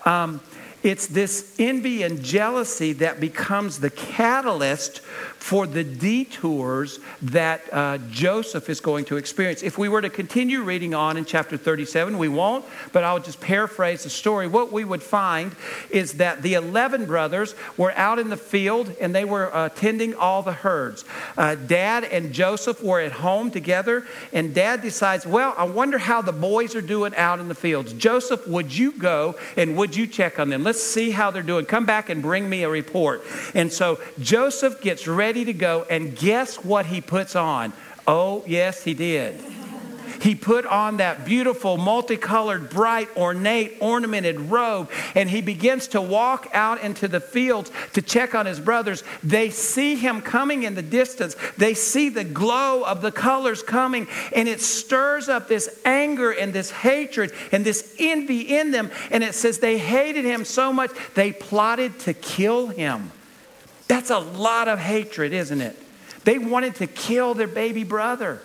Um, 0.05 0.41
it's 0.81 1.07
this 1.07 1.55
envy 1.59 2.03
and 2.03 2.23
jealousy 2.23 2.93
that 2.93 3.19
becomes 3.19 3.79
the 3.79 3.89
catalyst 3.89 5.01
for 5.39 5.67
the 5.67 5.83
detours 5.83 6.99
that 7.21 7.61
uh, 7.73 7.97
Joseph 8.09 8.69
is 8.69 8.79
going 8.79 9.05
to 9.05 9.17
experience. 9.17 9.63
If 9.63 9.77
we 9.77 9.89
were 9.89 10.01
to 10.01 10.09
continue 10.09 10.61
reading 10.61 10.93
on 10.93 11.17
in 11.17 11.25
chapter 11.25 11.57
37, 11.57 12.17
we 12.17 12.27
won't, 12.27 12.65
but 12.91 13.03
I'll 13.03 13.19
just 13.19 13.41
paraphrase 13.41 14.03
the 14.03 14.09
story. 14.09 14.47
What 14.47 14.71
we 14.71 14.85
would 14.85 15.03
find 15.03 15.55
is 15.89 16.13
that 16.13 16.41
the 16.43 16.53
11 16.53 17.05
brothers 17.05 17.55
were 17.77 17.91
out 17.93 18.19
in 18.19 18.29
the 18.29 18.37
field 18.37 18.95
and 19.01 19.13
they 19.13 19.25
were 19.25 19.53
uh, 19.53 19.69
tending 19.69 20.13
all 20.13 20.43
the 20.43 20.53
herds. 20.53 21.03
Uh, 21.37 21.55
Dad 21.55 22.03
and 22.03 22.31
Joseph 22.33 22.83
were 22.83 22.99
at 22.99 23.13
home 23.13 23.51
together, 23.51 24.05
and 24.31 24.53
Dad 24.53 24.81
decides, 24.81 25.25
Well, 25.25 25.53
I 25.57 25.63
wonder 25.63 25.97
how 25.97 26.21
the 26.21 26.31
boys 26.31 26.75
are 26.75 26.81
doing 26.81 27.15
out 27.15 27.39
in 27.39 27.47
the 27.47 27.55
fields. 27.55 27.93
Joseph, 27.93 28.47
would 28.47 28.75
you 28.75 28.91
go 28.91 29.35
and 29.57 29.75
would 29.77 29.95
you 29.95 30.07
check 30.07 30.39
on 30.39 30.49
them? 30.49 30.63
Let's 30.69 30.83
see 30.83 31.09
how 31.09 31.31
they're 31.31 31.41
doing. 31.41 31.65
Come 31.65 31.87
back 31.87 32.11
and 32.11 32.21
bring 32.21 32.47
me 32.47 32.61
a 32.61 32.69
report. 32.69 33.23
And 33.55 33.73
so 33.73 33.99
Joseph 34.19 34.81
gets 34.81 35.07
ready 35.07 35.43
to 35.45 35.51
go, 35.51 35.83
and 35.89 36.15
guess 36.15 36.63
what 36.63 36.85
he 36.85 37.01
puts 37.01 37.35
on? 37.35 37.73
Oh, 38.05 38.43
yes, 38.45 38.83
he 38.83 38.93
did. 38.93 39.43
He 40.21 40.35
put 40.35 40.65
on 40.65 40.97
that 40.97 41.25
beautiful, 41.25 41.77
multicolored, 41.77 42.69
bright, 42.69 43.09
ornate, 43.15 43.77
ornamented 43.79 44.39
robe, 44.39 44.89
and 45.15 45.29
he 45.29 45.41
begins 45.41 45.87
to 45.89 46.01
walk 46.01 46.49
out 46.53 46.81
into 46.81 47.07
the 47.07 47.19
fields 47.19 47.71
to 47.93 48.01
check 48.01 48.35
on 48.35 48.45
his 48.45 48.59
brothers. 48.59 49.03
They 49.23 49.49
see 49.49 49.95
him 49.95 50.21
coming 50.21 50.63
in 50.63 50.75
the 50.75 50.81
distance. 50.81 51.35
They 51.57 51.73
see 51.73 52.09
the 52.09 52.23
glow 52.23 52.83
of 52.83 53.01
the 53.01 53.11
colors 53.11 53.63
coming, 53.63 54.07
and 54.35 54.49
it 54.49 54.61
stirs 54.61 55.29
up 55.29 55.47
this 55.47 55.79
anger 55.85 56.31
and 56.31 56.53
this 56.53 56.71
hatred 56.71 57.31
and 57.51 57.65
this 57.65 57.95
envy 57.97 58.41
in 58.41 58.71
them. 58.71 58.91
And 59.11 59.23
it 59.23 59.35
says 59.35 59.59
they 59.59 59.77
hated 59.77 60.25
him 60.25 60.43
so 60.45 60.73
much, 60.73 60.91
they 61.15 61.31
plotted 61.31 61.99
to 61.99 62.13
kill 62.13 62.67
him. 62.67 63.11
That's 63.87 64.09
a 64.09 64.19
lot 64.19 64.67
of 64.67 64.79
hatred, 64.79 65.33
isn't 65.33 65.61
it? 65.61 65.77
They 66.23 66.37
wanted 66.37 66.75
to 66.75 66.87
kill 66.87 67.33
their 67.33 67.47
baby 67.47 67.83
brother. 67.83 68.41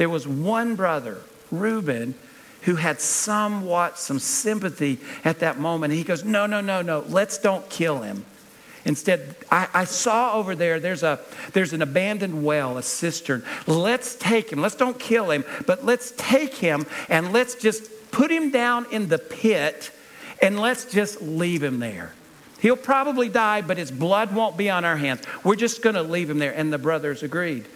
There 0.00 0.08
was 0.08 0.26
one 0.26 0.76
brother, 0.76 1.18
Reuben, 1.50 2.14
who 2.62 2.76
had 2.76 3.02
somewhat 3.02 3.98
some 3.98 4.18
sympathy 4.18 4.98
at 5.26 5.40
that 5.40 5.58
moment. 5.58 5.92
He 5.92 6.04
goes, 6.04 6.24
No, 6.24 6.46
no, 6.46 6.62
no, 6.62 6.80
no, 6.80 7.04
let's 7.08 7.36
don't 7.36 7.68
kill 7.68 8.00
him. 8.00 8.24
Instead, 8.86 9.36
I, 9.50 9.68
I, 9.74 9.84
saw 9.84 10.32
over 10.36 10.54
there, 10.54 10.80
there's, 10.80 11.02
a, 11.02 11.20
there's 11.52 11.74
an 11.74 11.82
abandoned 11.82 12.42
well, 12.42 12.78
a 12.78 12.82
cistern. 12.82 13.44
Let's 13.66 14.14
take 14.14 14.50
him. 14.50 14.62
Let's 14.62 14.74
don't 14.74 14.98
kill 14.98 15.30
him, 15.30 15.44
but 15.66 15.84
let's 15.84 16.14
take 16.16 16.54
him 16.54 16.86
and 17.10 17.34
let's 17.34 17.54
just 17.56 18.10
put 18.10 18.30
him 18.30 18.50
down 18.50 18.86
in 18.90 19.08
the 19.08 19.18
pit 19.18 19.92
and 20.40 20.58
let's 20.58 20.86
just 20.86 21.20
leave 21.20 21.62
him 21.62 21.78
there. 21.78 22.14
He'll 22.60 22.74
probably 22.74 23.28
die, 23.28 23.60
but 23.60 23.76
his 23.76 23.90
blood 23.90 24.34
won't 24.34 24.56
be 24.56 24.70
on 24.70 24.86
our 24.86 24.96
hands. 24.96 25.20
We're 25.44 25.56
just 25.56 25.82
going 25.82 25.96
to 25.96 26.02
leave 26.02 26.30
him 26.30 26.38
there. 26.38 26.52
And 26.52 26.72
the 26.72 26.78
brothers 26.78 27.22
agreed. 27.22 27.66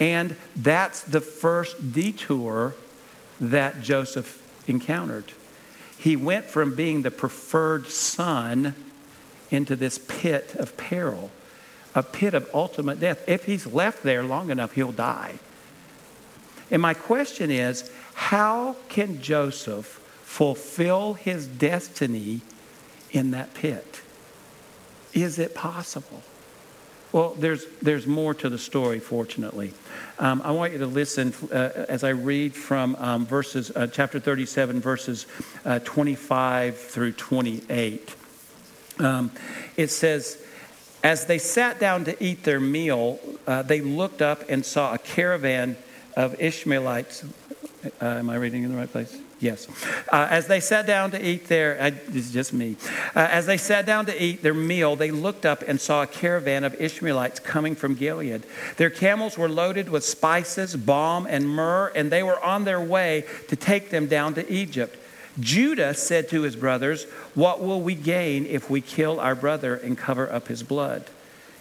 And 0.00 0.34
that's 0.56 1.02
the 1.02 1.20
first 1.20 1.92
detour 1.92 2.74
that 3.40 3.82
Joseph 3.82 4.42
encountered. 4.66 5.32
He 5.98 6.16
went 6.16 6.46
from 6.46 6.74
being 6.74 7.02
the 7.02 7.10
preferred 7.10 7.88
son 7.88 8.74
into 9.50 9.76
this 9.76 9.98
pit 9.98 10.54
of 10.56 10.76
peril, 10.78 11.30
a 11.94 12.02
pit 12.02 12.32
of 12.32 12.48
ultimate 12.54 12.98
death. 12.98 13.22
If 13.28 13.44
he's 13.44 13.66
left 13.66 14.02
there 14.02 14.22
long 14.22 14.50
enough, 14.50 14.72
he'll 14.72 14.92
die. 14.92 15.34
And 16.70 16.80
my 16.80 16.94
question 16.94 17.50
is 17.50 17.90
how 18.14 18.76
can 18.88 19.20
Joseph 19.20 20.00
fulfill 20.22 21.14
his 21.14 21.46
destiny 21.46 22.40
in 23.10 23.32
that 23.32 23.52
pit? 23.52 24.00
Is 25.12 25.38
it 25.38 25.54
possible? 25.54 26.22
Well, 27.12 27.34
there's, 27.36 27.66
there's 27.82 28.06
more 28.06 28.34
to 28.34 28.48
the 28.48 28.58
story, 28.58 29.00
fortunately. 29.00 29.72
Um, 30.20 30.40
I 30.44 30.52
want 30.52 30.72
you 30.72 30.78
to 30.78 30.86
listen 30.86 31.34
uh, 31.50 31.86
as 31.88 32.04
I 32.04 32.10
read 32.10 32.54
from 32.54 32.94
um, 32.96 33.26
verses, 33.26 33.72
uh, 33.74 33.88
chapter 33.88 34.20
37, 34.20 34.80
verses 34.80 35.26
uh, 35.64 35.80
25 35.80 36.78
through 36.78 37.12
28. 37.12 38.14
Um, 39.00 39.32
it 39.76 39.88
says, 39.88 40.40
As 41.02 41.26
they 41.26 41.38
sat 41.38 41.80
down 41.80 42.04
to 42.04 42.22
eat 42.22 42.44
their 42.44 42.60
meal, 42.60 43.18
uh, 43.44 43.62
they 43.62 43.80
looked 43.80 44.22
up 44.22 44.44
and 44.48 44.64
saw 44.64 44.94
a 44.94 44.98
caravan 44.98 45.76
of 46.16 46.40
Ishmaelites 46.40 47.24
Uh, 47.82 48.04
am 48.04 48.28
I 48.28 48.36
reading 48.36 48.62
in 48.62 48.70
the 48.70 48.76
right 48.76 48.90
place? 48.90 49.16
Yes. 49.38 49.66
Uh, 50.12 50.26
as 50.28 50.46
they 50.48 50.60
sat 50.60 50.86
down 50.86 51.12
to 51.12 51.26
eat 51.26 51.48
their, 51.48 51.80
uh, 51.80 51.90
just 52.12 52.52
me. 52.52 52.76
Uh, 53.16 53.20
as 53.30 53.46
they 53.46 53.56
sat 53.56 53.86
down 53.86 54.04
to 54.06 54.22
eat 54.22 54.42
their 54.42 54.52
meal, 54.52 54.96
they 54.96 55.10
looked 55.10 55.46
up 55.46 55.62
and 55.66 55.80
saw 55.80 56.02
a 56.02 56.06
caravan 56.06 56.62
of 56.64 56.78
Ishmaelites 56.78 57.40
coming 57.40 57.74
from 57.74 57.94
Gilead. 57.94 58.44
Their 58.76 58.90
camels 58.90 59.38
were 59.38 59.48
loaded 59.48 59.88
with 59.88 60.04
spices, 60.04 60.76
balm, 60.76 61.26
and 61.26 61.48
myrrh, 61.48 61.90
and 61.94 62.12
they 62.12 62.22
were 62.22 62.42
on 62.44 62.64
their 62.64 62.80
way 62.80 63.24
to 63.48 63.56
take 63.56 63.88
them 63.88 64.06
down 64.06 64.34
to 64.34 64.52
Egypt. 64.52 64.98
Judah 65.38 65.94
said 65.94 66.28
to 66.30 66.42
his 66.42 66.56
brothers, 66.56 67.04
What 67.34 67.62
will 67.62 67.80
we 67.80 67.94
gain 67.94 68.44
if 68.44 68.68
we 68.68 68.82
kill 68.82 69.18
our 69.20 69.34
brother 69.34 69.74
and 69.74 69.96
cover 69.96 70.30
up 70.30 70.48
his 70.48 70.62
blood? 70.62 71.06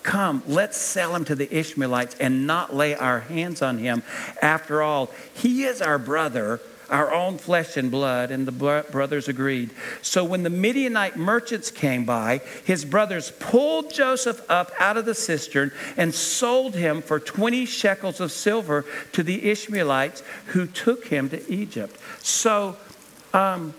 Come, 0.10 0.42
let's 0.48 0.76
sell 0.76 1.16
him 1.16 1.24
to 1.26 1.36
the 1.36 1.56
Ishmaelites 1.56 2.16
and 2.20 2.48
not 2.48 2.76
lay 2.76 2.96
our 2.96 3.20
hands 3.20 3.62
on 3.62 3.78
him. 3.78 4.02
After 4.42 4.82
all, 4.82 5.12
he 5.36 5.66
is 5.66 5.84
our 5.84 6.00
brother, 6.00 6.62
our 6.90 7.14
own 7.14 7.38
flesh 7.38 7.78
and 7.78 7.92
blood. 7.92 8.32
And 8.32 8.48
the 8.48 8.84
brothers 8.90 9.28
agreed. 9.28 9.70
So 10.02 10.24
when 10.24 10.42
the 10.42 10.50
Midianite 10.50 11.16
merchants 11.16 11.70
came 11.70 12.06
by, 12.06 12.42
his 12.66 12.86
brothers 12.86 13.34
pulled 13.38 13.94
Joseph 13.94 14.44
up 14.50 14.72
out 14.80 14.98
of 14.98 15.06
the 15.06 15.14
cistern 15.14 15.72
and 15.96 16.12
sold 16.12 16.74
him 16.74 17.04
for 17.04 17.20
20 17.20 17.68
shekels 17.68 18.20
of 18.20 18.32
silver 18.32 18.86
to 19.12 19.22
the 19.22 19.48
Ishmaelites 19.48 20.24
who 20.48 20.66
took 20.66 21.06
him 21.10 21.30
to 21.30 21.48
Egypt. 21.54 21.96
So 22.26 22.78
um, 23.32 23.76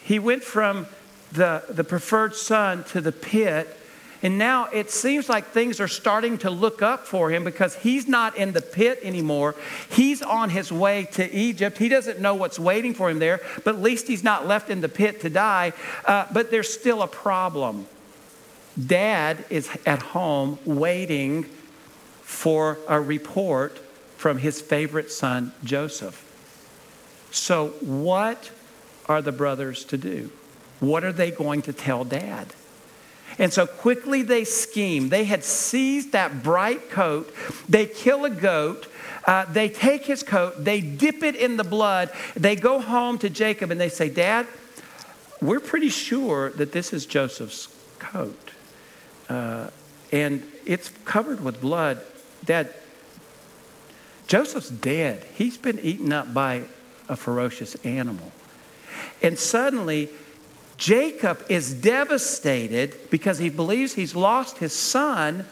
he 0.00 0.20
went 0.20 0.44
from 0.44 0.86
the, 1.32 1.64
the 1.68 1.82
preferred 1.82 2.36
son 2.36 2.84
to 2.84 3.00
the 3.00 3.10
pit 3.10 3.74
and 4.22 4.36
now 4.36 4.66
it 4.66 4.90
seems 4.90 5.28
like 5.28 5.46
things 5.46 5.80
are 5.80 5.88
starting 5.88 6.38
to 6.38 6.50
look 6.50 6.82
up 6.82 7.06
for 7.06 7.30
him 7.30 7.44
because 7.44 7.76
he's 7.76 8.08
not 8.08 8.36
in 8.36 8.52
the 8.52 8.60
pit 8.60 8.98
anymore. 9.02 9.54
He's 9.90 10.22
on 10.22 10.50
his 10.50 10.72
way 10.72 11.04
to 11.12 11.32
Egypt. 11.32 11.78
He 11.78 11.88
doesn't 11.88 12.18
know 12.18 12.34
what's 12.34 12.58
waiting 12.58 12.94
for 12.94 13.10
him 13.10 13.20
there, 13.20 13.40
but 13.64 13.76
at 13.76 13.82
least 13.82 14.08
he's 14.08 14.24
not 14.24 14.46
left 14.46 14.70
in 14.70 14.80
the 14.80 14.88
pit 14.88 15.20
to 15.20 15.30
die. 15.30 15.72
Uh, 16.04 16.26
but 16.32 16.50
there's 16.50 16.72
still 16.72 17.02
a 17.02 17.06
problem. 17.06 17.86
Dad 18.84 19.44
is 19.50 19.70
at 19.86 20.02
home 20.02 20.58
waiting 20.64 21.44
for 22.22 22.78
a 22.88 23.00
report 23.00 23.78
from 24.16 24.38
his 24.38 24.60
favorite 24.60 25.12
son, 25.12 25.52
Joseph. 25.62 26.24
So, 27.30 27.68
what 27.80 28.50
are 29.06 29.22
the 29.22 29.32
brothers 29.32 29.84
to 29.86 29.96
do? 29.96 30.30
What 30.80 31.04
are 31.04 31.12
they 31.12 31.30
going 31.30 31.62
to 31.62 31.72
tell 31.72 32.04
dad? 32.04 32.52
And 33.38 33.52
so 33.52 33.66
quickly 33.66 34.22
they 34.22 34.44
scheme. 34.44 35.08
They 35.08 35.24
had 35.24 35.44
seized 35.44 36.12
that 36.12 36.42
bright 36.42 36.90
coat. 36.90 37.32
They 37.68 37.86
kill 37.86 38.24
a 38.24 38.30
goat. 38.30 38.86
Uh, 39.26 39.44
they 39.44 39.68
take 39.68 40.06
his 40.06 40.22
coat. 40.22 40.64
They 40.64 40.80
dip 40.80 41.22
it 41.22 41.36
in 41.36 41.56
the 41.56 41.64
blood. 41.64 42.10
They 42.34 42.56
go 42.56 42.80
home 42.80 43.18
to 43.18 43.28
Jacob 43.28 43.70
and 43.70 43.80
they 43.80 43.90
say, 43.90 44.08
Dad, 44.08 44.46
we're 45.40 45.60
pretty 45.60 45.90
sure 45.90 46.50
that 46.50 46.72
this 46.72 46.92
is 46.92 47.06
Joseph's 47.06 47.68
coat. 47.98 48.50
Uh, 49.28 49.70
and 50.10 50.42
it's 50.64 50.90
covered 51.04 51.44
with 51.44 51.60
blood. 51.60 52.00
Dad, 52.44 52.74
Joseph's 54.26 54.70
dead. 54.70 55.24
He's 55.34 55.56
been 55.58 55.78
eaten 55.80 56.12
up 56.12 56.32
by 56.32 56.64
a 57.08 57.16
ferocious 57.16 57.74
animal. 57.76 58.32
And 59.22 59.38
suddenly, 59.38 60.10
Jacob 60.78 61.44
is 61.48 61.74
devastated 61.74 62.96
because 63.10 63.38
he 63.38 63.50
believes 63.50 63.94
he's 63.94 64.14
lost 64.14 64.58
his 64.58 64.72
son, 64.72 65.44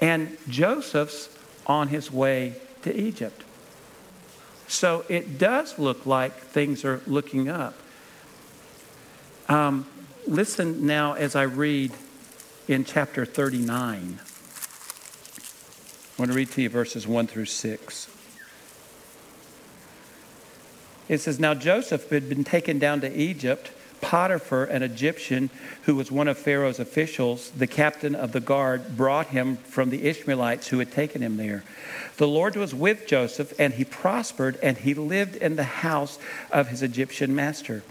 and 0.00 0.38
Joseph's 0.48 1.28
on 1.66 1.88
his 1.88 2.10
way 2.10 2.54
to 2.82 2.96
Egypt. 2.96 3.42
So 4.68 5.04
it 5.08 5.38
does 5.38 5.76
look 5.78 6.06
like 6.06 6.36
things 6.36 6.84
are 6.84 7.02
looking 7.06 7.48
up. 7.48 7.74
Um, 9.48 9.86
listen 10.26 10.86
now 10.86 11.14
as 11.14 11.34
I 11.34 11.42
read 11.42 11.92
in 12.68 12.84
chapter 12.84 13.26
39. 13.26 14.20
I 16.16 16.22
want 16.22 16.30
to 16.30 16.36
read 16.36 16.50
to 16.52 16.62
you 16.62 16.68
verses 16.68 17.08
1 17.08 17.26
through 17.26 17.46
6. 17.46 18.08
It 21.08 21.20
says, 21.20 21.40
Now 21.40 21.54
Joseph 21.54 22.08
had 22.10 22.28
been 22.28 22.44
taken 22.44 22.78
down 22.78 23.00
to 23.00 23.12
Egypt 23.12 23.72
Potiphar, 24.02 24.64
an 24.64 24.82
Egyptian 24.82 25.48
who 25.84 25.96
was 25.96 26.12
one 26.12 26.28
of 26.28 26.36
Pharaoh's 26.36 26.78
officials, 26.78 27.50
the 27.52 27.66
captain 27.66 28.14
of 28.14 28.32
the 28.32 28.40
guard, 28.40 28.96
brought 28.96 29.28
him 29.28 29.56
from 29.56 29.88
the 29.88 30.06
Ishmaelites 30.06 30.68
who 30.68 30.80
had 30.80 30.92
taken 30.92 31.22
him 31.22 31.38
there. 31.38 31.64
The 32.18 32.28
Lord 32.28 32.56
was 32.56 32.74
with 32.74 33.06
Joseph, 33.06 33.54
and 33.58 33.72
he 33.72 33.84
prospered, 33.84 34.58
and 34.62 34.76
he 34.76 34.92
lived 34.92 35.36
in 35.36 35.56
the 35.56 35.62
house 35.62 36.18
of 36.50 36.68
his 36.68 36.82
Egyptian 36.82 37.34
master. 37.34 37.82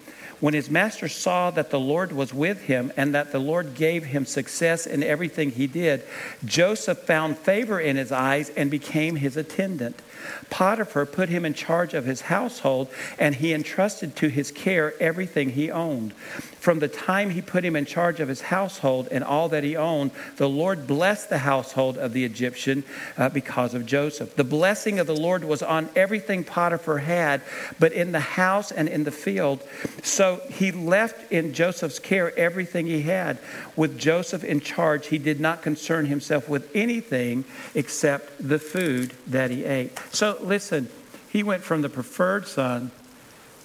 When 0.42 0.56
his 0.56 0.72
master 0.72 1.08
saw 1.08 1.52
that 1.52 1.70
the 1.70 1.80
Lord 1.80 2.12
was 2.12 2.34
with 2.34 2.64
him 2.64 2.92
and 2.98 3.14
that 3.14 3.32
the 3.32 3.40
Lord 3.40 3.76
gave 3.76 4.06
him 4.06 4.26
success 4.26 4.88
in 4.88 5.04
everything 5.04 5.52
he 5.52 5.68
did, 5.68 6.04
Joseph 6.44 6.98
found 6.98 7.38
favor 7.38 7.80
in 7.80 7.96
his 7.96 8.12
eyes 8.12 8.50
and 8.58 8.72
became 8.72 9.18
his 9.18 9.38
attendant. 9.38 10.02
Potiphar 10.50 11.06
put 11.06 11.30
him 11.30 11.46
in 11.46 11.54
charge 11.54 11.94
of 11.94 12.06
his 12.06 12.22
household, 12.22 12.90
and 13.20 13.36
he 13.36 13.54
entrusted 13.54 14.16
to 14.16 14.30
his 14.30 14.52
care 14.52 15.00
everything 15.00 15.52
he 15.52 15.70
owned. 15.70 16.14
From 16.62 16.78
the 16.78 16.88
time 16.88 17.32
he 17.32 17.42
put 17.42 17.66
him 17.66 17.76
in 17.76 17.86
charge 17.86 18.20
of 18.20 18.28
his 18.28 18.42
household 18.42 19.08
and 19.10 19.24
all 19.24 19.50
that 19.50 19.64
he 19.64 19.76
owned, 19.76 20.12
the 20.38 20.48
Lord 20.48 20.86
blessed 20.86 21.30
the 21.30 21.40
household 21.40 21.98
of 21.98 22.14
the 22.14 22.24
Egyptian 22.24 22.84
uh, 23.18 23.30
because 23.30 23.74
of 23.74 23.88
Joseph. 23.88 24.36
The 24.36 24.44
blessing 24.44 25.00
of 25.00 25.08
the 25.08 25.16
Lord 25.16 25.44
was 25.44 25.64
on 25.64 25.90
everything 25.96 26.44
Potiphar 26.44 27.00
had, 27.00 27.42
but 27.80 27.94
in 27.94 28.12
the 28.12 28.20
house 28.20 28.72
and 28.72 28.88
in 28.88 29.06
the 29.06 29.12
field. 29.12 29.64
So 30.04 30.40
he 30.52 30.72
left 30.72 31.32
in 31.32 31.56
Joseph's 31.56 31.98
care 31.98 32.32
everything 32.38 32.86
he 32.86 33.02
had. 33.02 33.40
With 33.76 33.98
Joseph 33.98 34.44
in 34.44 34.60
charge, 34.60 35.08
he 35.08 35.18
did 35.18 35.40
not 35.40 35.64
concern 35.64 36.06
himself 36.06 36.48
with 36.48 36.70
anything 36.76 37.44
except 37.74 38.34
the 38.38 38.60
food 38.60 39.16
that 39.26 39.50
he 39.50 39.66
ate. 39.66 39.98
So 40.12 40.38
listen, 40.40 40.90
he 41.32 41.42
went 41.42 41.64
from 41.64 41.82
the 41.82 41.90
preferred 41.90 42.46
son 42.46 42.92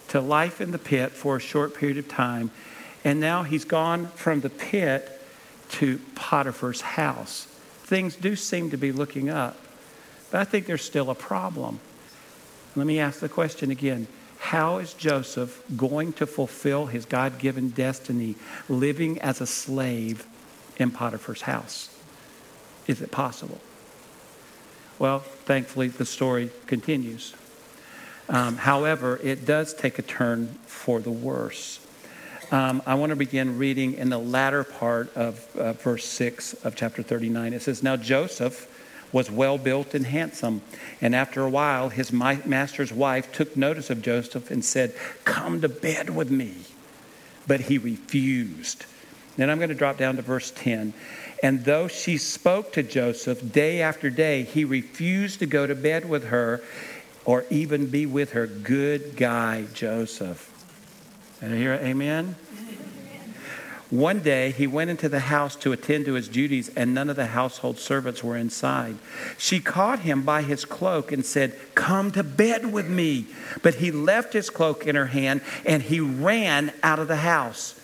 to 0.09 0.21
life 0.21 0.61
in 0.61 0.71
the 0.71 0.79
pit 0.79 1.13
for 1.13 1.37
a 1.37 1.41
short 1.41 1.75
period 1.75 1.99
of 1.99 2.09
time, 2.09 2.51
and 3.07 3.21
now 3.21 3.45
he's 3.45 3.65
gone 3.65 4.09
from 4.09 4.41
the 4.41 4.51
pit 4.51 5.23
to 5.69 6.01
Potiphar's 6.17 6.81
house. 6.81 7.47
Things 7.85 8.17
do 8.17 8.35
seem 8.35 8.71
to 8.71 8.77
be 8.77 8.91
looking 8.91 9.31
up, 9.31 9.57
but 10.33 10.41
I 10.41 10.45
think 10.45 10.67
there's 10.67 10.83
still 10.83 11.09
a 11.09 11.15
problem. 11.15 11.79
Let 12.75 12.85
me 12.85 12.99
ask 12.99 13.21
the 13.21 13.29
question 13.29 13.71
again. 13.71 14.09
How 14.39 14.79
is 14.79 14.93
Joseph 14.93 15.63
going 15.77 16.15
to 16.15 16.27
fulfill 16.27 16.87
his 16.87 17.05
God 17.05 17.39
given 17.39 17.71
destiny 17.71 18.35
living 18.69 19.21
as 19.21 19.41
a 19.41 19.47
slave 19.47 20.27
in 20.77 20.91
Potiphar's 20.91 21.43
house? 21.43 21.97
Is 22.89 23.01
it 23.01 23.13
possible? 23.13 23.61
Well, 24.99 25.21
thankfully, 25.21 25.87
the 25.87 26.07
story 26.07 26.51
continues. 26.67 27.35
Um, 28.29 28.57
however, 28.57 29.21
it 29.23 29.47
does 29.47 29.75
take 29.75 30.01
a 30.01 30.03
turn 30.03 30.59
for 30.67 30.99
the 30.99 31.13
worse. 31.13 31.86
Um, 32.53 32.81
I 32.87 32.95
want 32.95 33.11
to 33.11 33.17
begin 33.17 33.59
reading 33.59 33.95
in 33.95 34.09
the 34.09 34.19
latter 34.19 34.63
part 34.63 35.15
of 35.17 35.45
uh, 35.57 35.73
verse 35.73 36.05
6 36.05 36.55
of 36.65 36.77
chapter 36.77 37.03
39. 37.03 37.53
It 37.53 37.63
says, 37.63 37.83
Now 37.83 37.97
Joseph 37.97 38.73
was 39.11 39.29
well 39.29 39.59
built 39.59 39.95
and 39.95 40.07
handsome, 40.07 40.63
and 41.01 41.13
after 41.13 41.43
a 41.43 41.51
while, 41.51 41.89
his 41.89 42.13
master's 42.13 42.93
wife 42.93 43.33
took 43.33 43.57
notice 43.57 43.91
of 43.91 44.01
Joseph 44.01 44.53
and 44.53 44.65
said, 44.65 44.95
Come 45.25 45.61
to 45.61 45.69
bed 45.69 46.11
with 46.11 46.31
me. 46.31 46.55
But 47.49 47.63
he 47.63 47.79
refused. 47.79 48.87
Then 49.37 49.51
I'm 49.51 49.59
going 49.59 49.71
to 49.71 49.75
drop 49.75 49.99
down 49.99 50.15
to 50.15 50.23
verse 50.23 50.53
10. 50.53 50.95
And 51.43 51.65
though 51.65 51.89
she 51.89 52.17
spoke 52.17 52.73
to 52.75 52.83
Joseph 52.85 53.53
day 53.53 53.83
after 53.83 54.09
day, 54.09 54.45
he 54.45 54.65
refused 54.65 55.41
to 55.41 55.47
go 55.47 55.67
to 55.67 55.75
bed 55.75 56.09
with 56.09 56.27
her 56.29 56.63
or 57.25 57.45
even 57.51 57.87
be 57.87 58.07
with 58.07 58.33
her. 58.33 58.47
Good 58.47 59.17
guy, 59.17 59.65
Joseph. 59.75 60.56
And 61.41 61.55
here, 61.55 61.75
amen? 61.75 62.37
One 63.91 64.19
day 64.19 64.51
he 64.51 64.67
went 64.67 64.91
into 64.91 65.09
the 65.09 65.21
house 65.21 65.55
to 65.57 65.71
attend 65.71 66.07
to 66.07 66.15
his 66.15 66.27
duties, 66.27 66.71
and 66.75 66.93
none 66.93 67.09
of 67.09 67.15
the 67.15 67.27
household 67.27 67.79
servants 67.79 68.25
were 68.25 68.37
inside. 68.37 68.97
She 69.39 69.61
caught 69.61 70.01
him 70.01 70.23
by 70.23 70.43
his 70.43 70.65
cloak 70.65 71.13
and 71.13 71.25
said, 71.25 71.57
Come 71.77 72.11
to 72.13 72.25
bed 72.25 72.73
with 72.73 72.89
me. 72.89 73.27
But 73.63 73.77
he 73.77 73.93
left 73.93 74.33
his 74.33 74.51
cloak 74.51 74.87
in 74.87 74.97
her 74.97 75.07
hand 75.07 75.41
and 75.65 75.85
he 75.85 76.01
ran 76.01 76.73
out 76.83 76.99
of 76.99 77.07
the 77.07 77.17
house. 77.17 77.81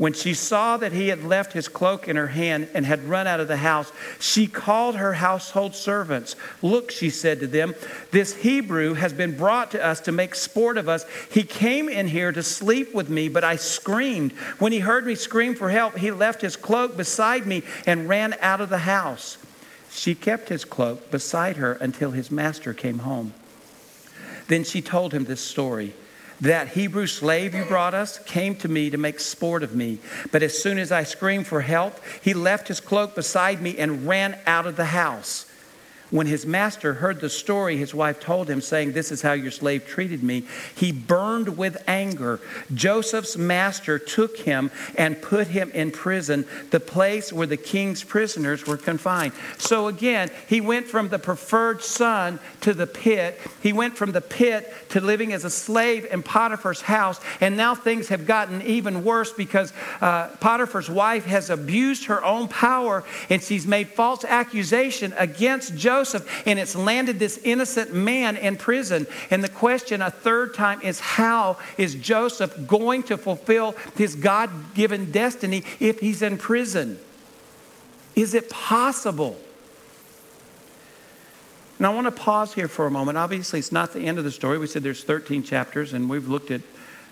When 0.00 0.14
she 0.14 0.32
saw 0.32 0.78
that 0.78 0.92
he 0.92 1.08
had 1.08 1.24
left 1.24 1.52
his 1.52 1.68
cloak 1.68 2.08
in 2.08 2.16
her 2.16 2.28
hand 2.28 2.68
and 2.72 2.86
had 2.86 3.06
run 3.06 3.26
out 3.26 3.38
of 3.38 3.48
the 3.48 3.58
house, 3.58 3.92
she 4.18 4.46
called 4.46 4.96
her 4.96 5.12
household 5.12 5.74
servants. 5.74 6.36
Look, 6.62 6.90
she 6.90 7.10
said 7.10 7.38
to 7.40 7.46
them, 7.46 7.74
this 8.10 8.34
Hebrew 8.36 8.94
has 8.94 9.12
been 9.12 9.36
brought 9.36 9.72
to 9.72 9.84
us 9.84 10.00
to 10.00 10.10
make 10.10 10.34
sport 10.34 10.78
of 10.78 10.88
us. 10.88 11.04
He 11.30 11.42
came 11.42 11.90
in 11.90 12.08
here 12.08 12.32
to 12.32 12.42
sleep 12.42 12.94
with 12.94 13.10
me, 13.10 13.28
but 13.28 13.44
I 13.44 13.56
screamed. 13.56 14.32
When 14.58 14.72
he 14.72 14.78
heard 14.78 15.04
me 15.04 15.16
scream 15.16 15.54
for 15.54 15.68
help, 15.68 15.98
he 15.98 16.10
left 16.10 16.40
his 16.40 16.56
cloak 16.56 16.96
beside 16.96 17.46
me 17.46 17.62
and 17.84 18.08
ran 18.08 18.36
out 18.40 18.62
of 18.62 18.70
the 18.70 18.78
house. 18.78 19.36
She 19.90 20.14
kept 20.14 20.48
his 20.48 20.64
cloak 20.64 21.10
beside 21.10 21.58
her 21.58 21.74
until 21.74 22.12
his 22.12 22.30
master 22.30 22.72
came 22.72 23.00
home. 23.00 23.34
Then 24.48 24.64
she 24.64 24.80
told 24.80 25.12
him 25.12 25.26
this 25.26 25.42
story. 25.42 25.92
That 26.40 26.68
Hebrew 26.68 27.06
slave 27.06 27.54
you 27.54 27.64
brought 27.64 27.92
us 27.92 28.18
came 28.20 28.54
to 28.56 28.68
me 28.68 28.90
to 28.90 28.96
make 28.96 29.20
sport 29.20 29.62
of 29.62 29.74
me. 29.74 29.98
But 30.32 30.42
as 30.42 30.60
soon 30.60 30.78
as 30.78 30.90
I 30.90 31.04
screamed 31.04 31.46
for 31.46 31.60
help, 31.60 32.00
he 32.22 32.32
left 32.32 32.68
his 32.68 32.80
cloak 32.80 33.14
beside 33.14 33.60
me 33.60 33.76
and 33.76 34.08
ran 34.08 34.38
out 34.46 34.66
of 34.66 34.76
the 34.76 34.86
house. 34.86 35.49
When 36.10 36.26
his 36.26 36.44
master 36.44 36.94
heard 36.94 37.20
the 37.20 37.30
story 37.30 37.76
his 37.76 37.94
wife 37.94 38.18
told 38.18 38.50
him, 38.50 38.60
saying, 38.60 38.92
This 38.92 39.12
is 39.12 39.22
how 39.22 39.32
your 39.32 39.52
slave 39.52 39.86
treated 39.86 40.22
me, 40.22 40.44
he 40.74 40.90
burned 40.90 41.56
with 41.56 41.82
anger. 41.86 42.40
Joseph's 42.74 43.36
master 43.36 43.98
took 43.98 44.38
him 44.38 44.70
and 44.96 45.22
put 45.22 45.48
him 45.48 45.70
in 45.70 45.92
prison, 45.92 46.46
the 46.70 46.80
place 46.80 47.32
where 47.32 47.46
the 47.46 47.56
king's 47.56 48.02
prisoners 48.02 48.66
were 48.66 48.76
confined. 48.76 49.32
So 49.58 49.86
again, 49.86 50.30
he 50.48 50.60
went 50.60 50.88
from 50.88 51.08
the 51.08 51.18
preferred 51.18 51.82
son 51.82 52.40
to 52.62 52.74
the 52.74 52.86
pit. 52.86 53.40
He 53.62 53.72
went 53.72 53.96
from 53.96 54.12
the 54.12 54.20
pit 54.20 54.72
to 54.90 55.00
living 55.00 55.32
as 55.32 55.44
a 55.44 55.50
slave 55.50 56.06
in 56.10 56.22
Potiphar's 56.22 56.80
house. 56.80 57.20
And 57.40 57.56
now 57.56 57.74
things 57.74 58.08
have 58.08 58.26
gotten 58.26 58.62
even 58.62 59.04
worse 59.04 59.32
because 59.32 59.72
uh, 60.00 60.28
Potiphar's 60.40 60.90
wife 60.90 61.24
has 61.26 61.50
abused 61.50 62.06
her 62.06 62.24
own 62.24 62.48
power 62.48 63.04
and 63.28 63.42
she's 63.42 63.66
made 63.66 63.88
false 63.88 64.24
accusation 64.24 65.14
against 65.16 65.76
Joseph. 65.76 65.99
Joseph, 66.00 66.46
and 66.46 66.58
it's 66.58 66.74
landed 66.74 67.18
this 67.18 67.38
innocent 67.44 67.92
man 67.92 68.36
in 68.38 68.56
prison. 68.56 69.06
And 69.30 69.44
the 69.44 69.50
question 69.50 70.00
a 70.00 70.10
third 70.10 70.54
time 70.54 70.80
is 70.80 70.98
how 70.98 71.58
is 71.76 71.94
Joseph 71.94 72.66
going 72.66 73.02
to 73.04 73.18
fulfill 73.18 73.74
his 73.96 74.14
God 74.14 74.74
given 74.74 75.10
destiny 75.10 75.62
if 75.78 76.00
he's 76.00 76.22
in 76.22 76.38
prison? 76.38 76.98
Is 78.16 78.32
it 78.32 78.48
possible? 78.48 79.36
And 81.76 81.86
I 81.86 81.94
want 81.94 82.06
to 82.06 82.12
pause 82.12 82.54
here 82.54 82.68
for 82.68 82.86
a 82.86 82.90
moment. 82.90 83.18
Obviously, 83.18 83.58
it's 83.58 83.72
not 83.72 83.92
the 83.92 84.00
end 84.00 84.16
of 84.16 84.24
the 84.24 84.30
story. 84.30 84.56
We 84.56 84.66
said 84.66 84.82
there's 84.82 85.04
13 85.04 85.42
chapters, 85.42 85.92
and 85.92 86.08
we've 86.08 86.28
looked 86.28 86.50
at 86.50 86.62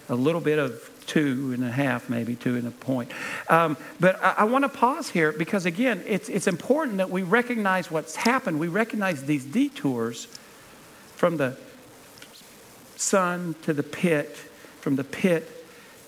a 0.09 0.15
little 0.15 0.41
bit 0.41 0.59
of 0.59 0.91
two 1.07 1.53
and 1.55 1.65
a 1.65 1.71
half, 1.71 2.09
maybe 2.09 2.37
two 2.37 2.57
and 2.57 2.67
a 2.67 2.71
point. 2.71 3.11
Um, 3.49 3.77
but 3.99 4.23
I, 4.23 4.35
I 4.39 4.45
want 4.45 4.65
to 4.65 4.69
pause 4.69 5.09
here 5.11 5.33
because, 5.33 5.67
again, 5.67 6.03
it's, 6.07 6.29
it's 6.29 6.47
important 6.47 6.99
that 6.99 7.11
we 7.11 7.23
recognize 7.23 7.91
what's 7.91 8.17
happened. 8.17 8.61
We 8.61 8.69
recognize 8.69 9.25
these 9.25 9.45
detours 9.45 10.27
from 11.17 11.37
the 11.37 11.57
son 12.97 13.55
to 13.63 13.73
the 13.73 13.83
pit, 13.83 14.37
from 14.81 14.97
the 14.97 15.05
pit 15.05 15.58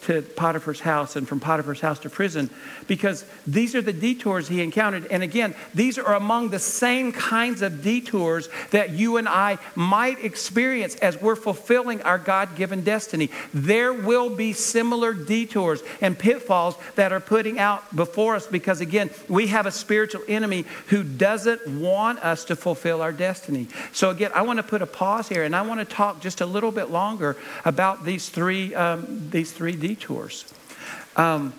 to 0.03 0.23
Potiphar's 0.23 0.81
house 0.81 1.17
and 1.17 1.29
from 1.29 1.41
Potiphar's 1.41 1.81
house 1.81 1.99
to 2.01 2.11
prison 2.11 2.49
because 2.87 3.25
these 3.47 3.75
are 3.75 3.83
the 3.83 3.93
detours 3.93 4.49
he 4.49 4.63
encountered. 4.63 5.07
And 5.07 5.23
again, 5.23 5.55
these 5.75 5.99
are 5.99 6.15
among 6.15 6.49
the 6.49 6.59
same 6.59 7.13
kinds 7.13 7.63
of 7.63 7.83
detours 7.83 8.49
that 8.71 8.91
you 8.91 9.19
and 9.19 9.29
I 9.29 9.59
might 9.75 10.25
experience 10.25 10.97
as 10.97 11.21
we're 11.21 11.37
fulfilling 11.37 12.03
our 12.03 12.19
God 12.19 12.57
given 12.57 12.83
destiny. 12.83 13.31
There 13.53 13.93
will 13.93 14.31
be 14.31 14.53
similar 14.55 15.13
detours 15.13 15.83
and 16.01 16.19
pitfalls 16.19 16.77
that 16.95 17.13
are 17.13 17.21
putting 17.21 17.59
out 17.59 17.95
before 17.95 18.37
us 18.37 18.47
because, 18.47 18.81
again, 18.81 19.11
we 19.29 19.49
have 19.49 19.67
a 19.67 19.71
spiritual 19.73 20.23
enemy 20.29 20.65
who 20.87 21.03
doesn't 21.05 21.67
want 21.67 22.21
us 22.21 22.47
to 22.47 22.57
fulfill 22.57 23.03
our 23.03 23.13
destiny. 23.13 23.69
So, 23.93 24.11
again, 24.11 24.31
I 24.35 24.43
want 24.43 24.57
to 24.57 24.63
put 24.63 24.81
a 24.81 24.87
pause 24.87 25.29
here 25.29 25.45
and 25.45 25.55
I 25.55 25.63
want 25.63 25.81
to 25.81 25.85
talk 25.85 26.21
just 26.21 26.41
a 26.41 26.47
little 26.47 26.73
bit 26.73 26.91
longer 26.91 27.37
about 27.65 28.05
these 28.05 28.31
three, 28.31 28.75
um, 28.75 29.29
these 29.31 29.53
three 29.53 29.73
detours 29.73 29.90
detours. 29.95 30.45
Um, 31.17 31.53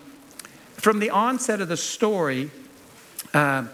from 0.73 0.99
the 0.99 1.09
onset 1.09 1.61
of 1.61 1.67
the 1.67 1.77
story, 1.77 2.49
uh, 3.33 3.65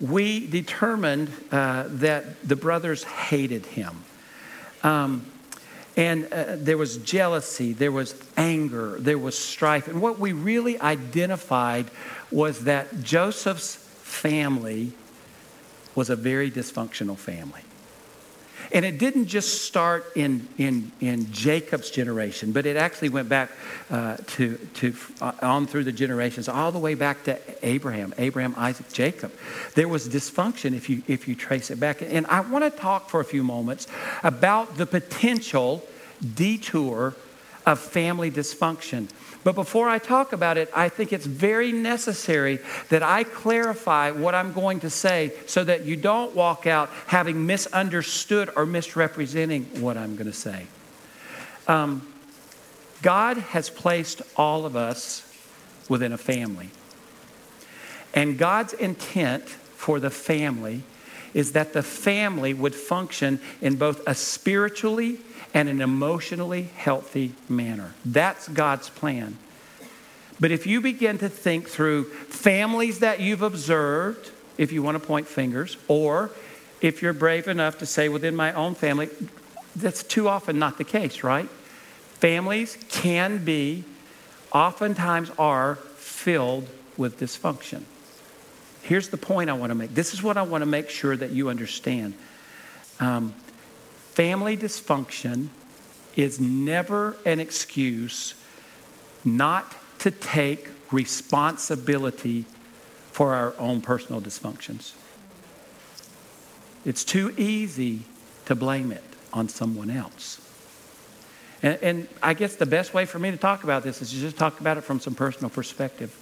we 0.00 0.46
determined 0.46 1.32
uh, 1.50 1.84
that 1.88 2.46
the 2.46 2.56
brothers 2.56 3.04
hated 3.04 3.66
him. 3.66 4.04
Um, 4.82 5.26
and 5.96 6.32
uh, 6.32 6.56
there 6.56 6.78
was 6.78 6.98
jealousy, 6.98 7.72
there 7.72 7.90
was 7.90 8.14
anger, 8.36 8.96
there 9.00 9.18
was 9.18 9.36
strife. 9.36 9.88
And 9.88 10.00
what 10.00 10.18
we 10.18 10.32
really 10.32 10.78
identified 10.80 11.90
was 12.30 12.64
that 12.64 13.02
Joseph's 13.02 13.74
family 13.74 14.92
was 15.96 16.10
a 16.10 16.16
very 16.16 16.50
dysfunctional 16.50 17.16
family. 17.16 17.62
And 18.72 18.84
it 18.84 18.98
didn't 18.98 19.26
just 19.26 19.62
start 19.62 20.12
in, 20.14 20.46
in, 20.58 20.92
in 21.00 21.32
Jacob's 21.32 21.90
generation, 21.90 22.52
but 22.52 22.66
it 22.66 22.76
actually 22.76 23.08
went 23.08 23.28
back 23.28 23.50
uh, 23.90 24.16
to, 24.26 24.56
to 24.74 24.94
uh, 25.20 25.32
on 25.42 25.66
through 25.66 25.84
the 25.84 25.92
generations, 25.92 26.48
all 26.48 26.70
the 26.70 26.78
way 26.78 26.94
back 26.94 27.24
to 27.24 27.38
Abraham, 27.62 28.14
Abraham, 28.18 28.54
Isaac, 28.56 28.92
Jacob. 28.92 29.32
There 29.74 29.88
was 29.88 30.08
dysfunction 30.08 30.74
if 30.74 30.90
you, 30.90 31.02
if 31.06 31.28
you 31.28 31.34
trace 31.34 31.70
it 31.70 31.80
back. 31.80 32.02
And 32.02 32.26
I 32.26 32.40
want 32.40 32.64
to 32.64 32.70
talk 32.70 33.08
for 33.08 33.20
a 33.20 33.24
few 33.24 33.42
moments 33.42 33.86
about 34.22 34.76
the 34.76 34.86
potential 34.86 35.84
detour 36.34 37.14
of 37.64 37.78
family 37.78 38.30
dysfunction. 38.30 39.08
But 39.48 39.54
before 39.54 39.88
I 39.88 39.98
talk 39.98 40.34
about 40.34 40.58
it, 40.58 40.70
I 40.76 40.90
think 40.90 41.10
it's 41.10 41.24
very 41.24 41.72
necessary 41.72 42.58
that 42.90 43.02
I 43.02 43.24
clarify 43.24 44.10
what 44.10 44.34
I'm 44.34 44.52
going 44.52 44.80
to 44.80 44.90
say 44.90 45.32
so 45.46 45.64
that 45.64 45.86
you 45.86 45.96
don't 45.96 46.34
walk 46.34 46.66
out 46.66 46.90
having 47.06 47.46
misunderstood 47.46 48.50
or 48.54 48.66
misrepresenting 48.66 49.64
what 49.80 49.96
I'm 49.96 50.16
going 50.16 50.26
to 50.26 50.34
say. 50.34 50.66
Um, 51.66 52.06
God 53.00 53.38
has 53.38 53.70
placed 53.70 54.20
all 54.36 54.66
of 54.66 54.76
us 54.76 55.26
within 55.88 56.12
a 56.12 56.18
family. 56.18 56.68
And 58.12 58.36
God's 58.36 58.74
intent 58.74 59.48
for 59.48 59.98
the 59.98 60.10
family 60.10 60.82
is 61.32 61.52
that 61.52 61.72
the 61.72 61.82
family 61.82 62.52
would 62.52 62.74
function 62.74 63.40
in 63.62 63.76
both 63.76 64.06
a 64.06 64.14
spiritually 64.14 65.20
and 65.54 65.68
an 65.68 65.80
emotionally 65.80 66.62
healthy 66.62 67.32
manner. 67.48 67.94
That's 68.04 68.48
God's 68.48 68.88
plan. 68.88 69.38
But 70.40 70.50
if 70.50 70.66
you 70.66 70.80
begin 70.80 71.18
to 71.18 71.28
think 71.28 71.68
through 71.68 72.04
families 72.04 73.00
that 73.00 73.20
you've 73.20 73.42
observed, 73.42 74.30
if 74.56 74.72
you 74.72 74.82
want 74.82 75.00
to 75.00 75.06
point 75.06 75.26
fingers, 75.26 75.76
or 75.88 76.30
if 76.80 77.02
you're 77.02 77.12
brave 77.12 77.48
enough 77.48 77.78
to 77.78 77.86
say 77.86 78.08
within 78.08 78.36
my 78.36 78.52
own 78.52 78.74
family, 78.74 79.08
that's 79.74 80.02
too 80.02 80.28
often 80.28 80.58
not 80.58 80.78
the 80.78 80.84
case, 80.84 81.24
right? 81.24 81.48
Families 82.20 82.78
can 82.88 83.44
be, 83.44 83.84
oftentimes 84.52 85.30
are, 85.38 85.76
filled 85.96 86.68
with 86.96 87.18
dysfunction. 87.18 87.82
Here's 88.82 89.08
the 89.08 89.16
point 89.16 89.50
I 89.50 89.52
want 89.52 89.70
to 89.70 89.74
make. 89.74 89.94
This 89.94 90.14
is 90.14 90.22
what 90.22 90.36
I 90.36 90.42
want 90.42 90.62
to 90.62 90.66
make 90.66 90.90
sure 90.90 91.16
that 91.16 91.30
you 91.30 91.48
understand. 91.48 92.14
Um, 93.00 93.34
family 94.18 94.56
dysfunction 94.56 95.46
is 96.16 96.40
never 96.40 97.16
an 97.24 97.38
excuse 97.38 98.34
not 99.24 99.76
to 99.96 100.10
take 100.10 100.68
responsibility 100.90 102.44
for 103.12 103.32
our 103.32 103.54
own 103.60 103.80
personal 103.80 104.20
dysfunctions. 104.20 104.94
It's 106.84 107.04
too 107.04 107.32
easy 107.36 108.00
to 108.46 108.56
blame 108.56 108.90
it 108.90 109.04
on 109.32 109.48
someone 109.48 109.88
else. 109.88 110.40
And, 111.62 111.78
and, 111.80 112.08
I 112.20 112.34
guess 112.34 112.56
the 112.56 112.66
best 112.66 112.92
way 112.92 113.04
for 113.04 113.20
me 113.20 113.30
to 113.30 113.36
talk 113.36 113.62
about 113.62 113.84
this 113.84 114.02
is 114.02 114.10
to 114.10 114.16
just 114.16 114.36
talk 114.36 114.58
about 114.58 114.78
it 114.78 114.80
from 114.80 114.98
some 114.98 115.14
personal 115.14 115.48
perspective. 115.48 116.12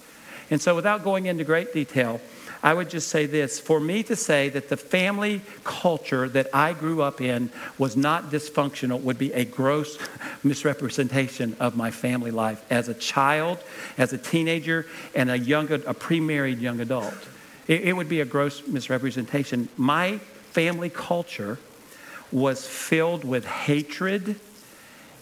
And 0.51 0.61
so, 0.61 0.75
without 0.75 1.03
going 1.03 1.25
into 1.25 1.43
great 1.43 1.73
detail, 1.73 2.21
I 2.63 2.73
would 2.73 2.89
just 2.89 3.09
say 3.09 3.25
this 3.25 3.59
for 3.59 3.79
me 3.79 4.03
to 4.03 4.15
say 4.15 4.49
that 4.49 4.69
the 4.69 4.77
family 4.77 5.41
culture 5.63 6.27
that 6.29 6.47
I 6.53 6.73
grew 6.73 7.01
up 7.01 7.21
in 7.21 7.51
was 7.77 7.95
not 7.95 8.31
dysfunctional 8.31 9.01
would 9.01 9.17
be 9.17 9.31
a 9.33 9.45
gross 9.45 9.97
misrepresentation 10.43 11.55
of 11.59 11.75
my 11.75 11.91
family 11.91 12.31
life 12.31 12.63
as 12.69 12.89
a 12.89 12.93
child, 12.93 13.59
as 13.97 14.13
a 14.13 14.17
teenager, 14.17 14.85
and 15.13 15.29
a 15.29 15.37
young, 15.37 15.71
a 15.71 15.93
pre-married 15.93 16.59
young 16.59 16.79
adult. 16.79 17.13
It, 17.67 17.81
it 17.81 17.93
would 17.93 18.09
be 18.09 18.21
a 18.21 18.25
gross 18.25 18.65
misrepresentation. 18.67 19.69
My 19.77 20.17
family 20.51 20.89
culture 20.89 21.59
was 22.31 22.67
filled 22.67 23.23
with 23.23 23.45
hatred 23.45 24.39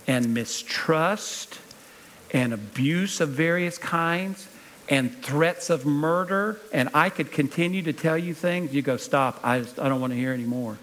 and 0.07 0.33
mistrust 0.33 1.59
and 2.31 2.53
abuse 2.53 3.21
of 3.21 3.29
various 3.29 3.77
kinds 3.77 4.47
and 4.87 5.15
threats 5.23 5.69
of 5.69 5.85
murder, 5.85 6.59
and 6.71 6.89
I 6.93 7.09
could 7.09 7.31
continue 7.31 7.81
to 7.83 7.93
tell 7.93 8.17
you 8.17 8.33
things, 8.33 8.73
you 8.73 8.81
go, 8.81 8.97
stop, 8.97 9.39
I, 9.43 9.59
just, 9.59 9.79
I 9.79 9.89
don't 9.89 9.99
want 9.99 10.13
to 10.13 10.17
hear 10.17 10.33
anymore. 10.33 10.77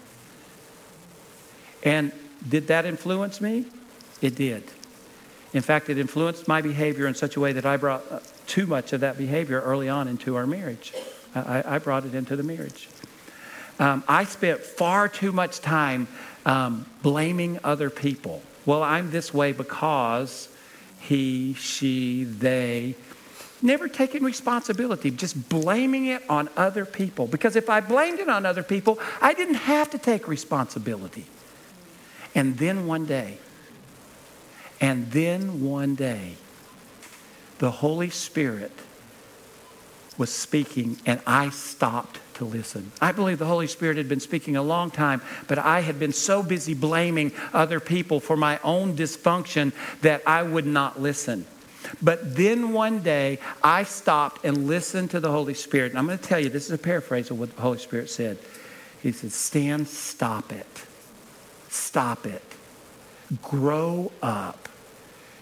And 1.83 2.11
did 2.47 2.67
that 2.67 2.85
influence 2.85 3.39
me? 3.39 3.65
It 4.21 4.35
did. 4.35 4.63
In 5.53 5.61
fact, 5.61 5.89
it 5.89 5.97
influenced 5.97 6.47
my 6.47 6.61
behavior 6.61 7.07
in 7.07 7.13
such 7.13 7.35
a 7.35 7.39
way 7.39 7.53
that 7.53 7.65
I 7.65 7.77
brought 7.77 8.03
uh, 8.11 8.19
too 8.47 8.65
much 8.65 8.91
of 8.91 9.01
that 9.01 9.17
behavior 9.17 9.61
early 9.61 9.87
on 9.87 10.07
into 10.07 10.35
our 10.35 10.47
marriage. 10.47 10.93
I, 11.35 11.75
I 11.75 11.79
brought 11.79 12.05
it 12.05 12.15
into 12.15 12.35
the 12.35 12.43
marriage. 12.43 12.89
Um, 13.79 14.03
I 14.07 14.25
spent 14.25 14.61
far 14.61 15.07
too 15.07 15.31
much 15.31 15.59
time 15.59 16.07
um, 16.45 16.85
blaming 17.01 17.59
other 17.63 17.89
people. 17.89 18.41
Well, 18.65 18.83
I'm 18.83 19.11
this 19.11 19.33
way 19.33 19.51
because 19.51 20.49
he, 20.99 21.53
she, 21.53 22.23
they, 22.23 22.95
never 23.63 23.87
taking 23.87 24.23
responsibility, 24.23 25.09
just 25.09 25.49
blaming 25.49 26.07
it 26.07 26.21
on 26.29 26.49
other 26.57 26.85
people. 26.85 27.27
Because 27.27 27.55
if 27.55 27.69
I 27.69 27.79
blamed 27.79 28.19
it 28.19 28.29
on 28.29 28.45
other 28.45 28.63
people, 28.63 28.99
I 29.21 29.33
didn't 29.33 29.55
have 29.55 29.89
to 29.91 29.97
take 29.97 30.27
responsibility. 30.27 31.25
And 32.35 32.57
then 32.57 32.87
one 32.87 33.05
day, 33.05 33.37
and 34.81 35.11
then 35.11 35.63
one 35.63 35.95
day, 35.95 36.35
the 37.59 37.71
Holy 37.71 38.09
Spirit 38.09 38.71
was 40.17 40.31
speaking, 40.31 40.97
and 41.05 41.21
I 41.25 41.49
stopped 41.49 42.19
to 42.35 42.45
listen. 42.45 42.91
I 43.01 43.11
believe 43.11 43.39
the 43.39 43.45
Holy 43.45 43.67
Spirit 43.67 43.97
had 43.97 44.09
been 44.09 44.19
speaking 44.19 44.55
a 44.55 44.61
long 44.61 44.91
time, 44.91 45.21
but 45.47 45.57
I 45.57 45.79
had 45.79 45.99
been 45.99 46.13
so 46.13 46.43
busy 46.43 46.73
blaming 46.73 47.31
other 47.53 47.79
people 47.79 48.19
for 48.19 48.35
my 48.35 48.59
own 48.63 48.95
dysfunction 48.95 49.71
that 50.01 50.21
I 50.27 50.43
would 50.43 50.65
not 50.65 51.01
listen. 51.01 51.45
But 52.01 52.35
then 52.35 52.73
one 52.73 52.99
day, 52.99 53.39
I 53.63 53.83
stopped 53.83 54.45
and 54.45 54.67
listened 54.67 55.11
to 55.11 55.19
the 55.19 55.31
Holy 55.31 55.53
Spirit. 55.53 55.91
And 55.91 55.99
I'm 55.99 56.05
going 56.05 56.17
to 56.17 56.23
tell 56.23 56.39
you, 56.39 56.49
this 56.49 56.65
is 56.65 56.71
a 56.71 56.77
paraphrase 56.77 57.31
of 57.31 57.39
what 57.39 57.55
the 57.55 57.61
Holy 57.61 57.77
Spirit 57.77 58.09
said. 58.09 58.37
He 59.01 59.11
said, 59.11 59.31
Stan, 59.31 59.85
stop 59.85 60.51
it. 60.51 60.85
Stop 61.69 62.25
it. 62.25 62.43
Grow 63.41 64.11
up. 64.21 64.69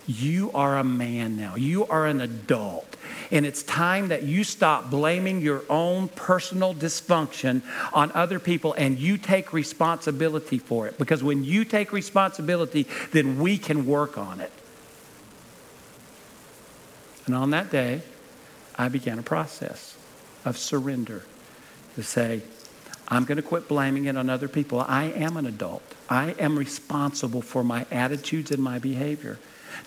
You 0.07 0.51
are 0.53 0.77
a 0.77 0.83
man 0.83 1.37
now. 1.37 1.55
You 1.55 1.85
are 1.85 2.05
an 2.07 2.21
adult. 2.21 2.97
And 3.31 3.45
it's 3.45 3.63
time 3.63 4.09
that 4.09 4.23
you 4.23 4.43
stop 4.43 4.89
blaming 4.89 5.41
your 5.41 5.63
own 5.69 6.07
personal 6.09 6.73
dysfunction 6.73 7.61
on 7.93 8.11
other 8.13 8.39
people 8.39 8.73
and 8.73 8.99
you 8.99 9.17
take 9.17 9.53
responsibility 9.53 10.57
for 10.57 10.87
it. 10.87 10.97
Because 10.97 11.23
when 11.23 11.43
you 11.43 11.65
take 11.65 11.93
responsibility, 11.93 12.87
then 13.11 13.39
we 13.39 13.57
can 13.57 13.85
work 13.85 14.17
on 14.17 14.41
it. 14.41 14.51
And 17.25 17.35
on 17.35 17.51
that 17.51 17.69
day, 17.69 18.01
I 18.75 18.89
began 18.89 19.19
a 19.19 19.23
process 19.23 19.97
of 20.45 20.57
surrender 20.57 21.23
to 21.95 22.03
say, 22.03 22.41
I'm 23.07 23.25
going 23.25 23.35
to 23.35 23.43
quit 23.43 23.67
blaming 23.67 24.05
it 24.05 24.15
on 24.15 24.29
other 24.29 24.47
people. 24.47 24.79
I 24.79 25.05
am 25.05 25.35
an 25.37 25.45
adult. 25.45 25.83
I 26.09 26.31
am 26.39 26.57
responsible 26.57 27.41
for 27.41 27.63
my 27.63 27.85
attitudes 27.91 28.51
and 28.51 28.63
my 28.63 28.79
behavior. 28.79 29.37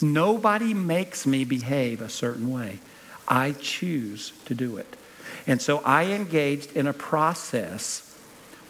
Nobody 0.01 0.75
makes 0.75 1.27
me 1.27 1.45
behave 1.45 2.01
a 2.01 2.09
certain 2.09 2.51
way. 2.51 2.81
I 3.27 3.53
choose 3.53 4.33
to 4.45 4.55
do 4.55 4.77
it. 4.77 4.97
And 5.47 5.61
so 5.61 5.79
I 5.79 6.05
engaged 6.05 6.77
in 6.77 6.87
a 6.87 6.93
process 6.93 8.17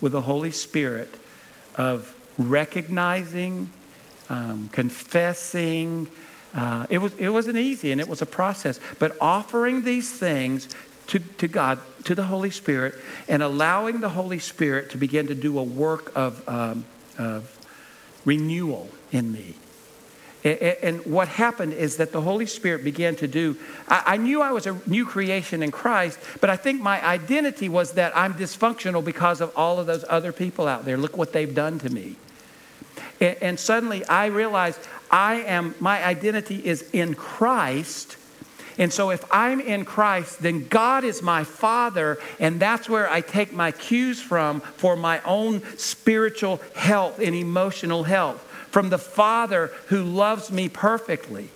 with 0.00 0.12
the 0.12 0.22
Holy 0.22 0.50
Spirit 0.50 1.12
of 1.76 2.14
recognizing, 2.38 3.70
um, 4.28 4.68
confessing. 4.72 6.08
Uh, 6.54 6.86
it, 6.88 6.98
was, 6.98 7.12
it 7.14 7.30
wasn't 7.30 7.56
easy 7.56 7.90
and 7.90 8.00
it 8.00 8.08
was 8.08 8.22
a 8.22 8.26
process, 8.26 8.78
but 8.98 9.16
offering 9.20 9.82
these 9.82 10.12
things 10.12 10.68
to, 11.08 11.18
to 11.18 11.48
God, 11.48 11.80
to 12.04 12.14
the 12.14 12.24
Holy 12.24 12.50
Spirit, 12.50 12.94
and 13.28 13.42
allowing 13.42 14.00
the 14.00 14.10
Holy 14.10 14.38
Spirit 14.38 14.90
to 14.90 14.96
begin 14.96 15.26
to 15.26 15.34
do 15.34 15.58
a 15.58 15.62
work 15.62 16.12
of, 16.14 16.48
um, 16.48 16.84
of 17.18 17.58
renewal 18.24 18.88
in 19.10 19.32
me. 19.32 19.54
And 20.44 21.06
what 21.06 21.28
happened 21.28 21.72
is 21.72 21.96
that 21.96 22.12
the 22.12 22.20
Holy 22.20 22.44
Spirit 22.44 22.84
began 22.84 23.16
to 23.16 23.26
do. 23.26 23.56
I 23.88 24.18
knew 24.18 24.42
I 24.42 24.52
was 24.52 24.66
a 24.66 24.78
new 24.86 25.06
creation 25.06 25.62
in 25.62 25.70
Christ, 25.70 26.18
but 26.38 26.50
I 26.50 26.56
think 26.56 26.82
my 26.82 27.02
identity 27.02 27.70
was 27.70 27.92
that 27.92 28.14
I'm 28.14 28.34
dysfunctional 28.34 29.02
because 29.02 29.40
of 29.40 29.56
all 29.56 29.80
of 29.80 29.86
those 29.86 30.04
other 30.06 30.32
people 30.32 30.68
out 30.68 30.84
there. 30.84 30.98
Look 30.98 31.16
what 31.16 31.32
they've 31.32 31.54
done 31.54 31.78
to 31.78 31.88
me. 31.88 32.16
And 33.22 33.58
suddenly 33.58 34.04
I 34.04 34.26
realized 34.26 34.80
I 35.14 35.42
am, 35.42 35.76
my 35.78 36.04
identity 36.04 36.66
is 36.66 36.90
in 36.92 37.14
Christ. 37.14 38.16
And 38.78 38.92
so 38.92 39.10
if 39.10 39.24
I'm 39.30 39.60
in 39.60 39.84
Christ, 39.84 40.42
then 40.42 40.66
God 40.66 41.04
is 41.04 41.22
my 41.22 41.44
Father, 41.44 42.18
and 42.40 42.58
that's 42.58 42.88
where 42.88 43.08
I 43.08 43.20
take 43.20 43.52
my 43.52 43.70
cues 43.70 44.20
from 44.20 44.60
for 44.60 44.96
my 44.96 45.22
own 45.22 45.62
spiritual 45.78 46.60
health 46.74 47.20
and 47.20 47.32
emotional 47.32 48.02
health 48.02 48.42
from 48.72 48.90
the 48.90 48.98
Father 48.98 49.70
who 49.86 50.02
loves 50.02 50.50
me 50.50 50.68
perfectly. 50.68 51.48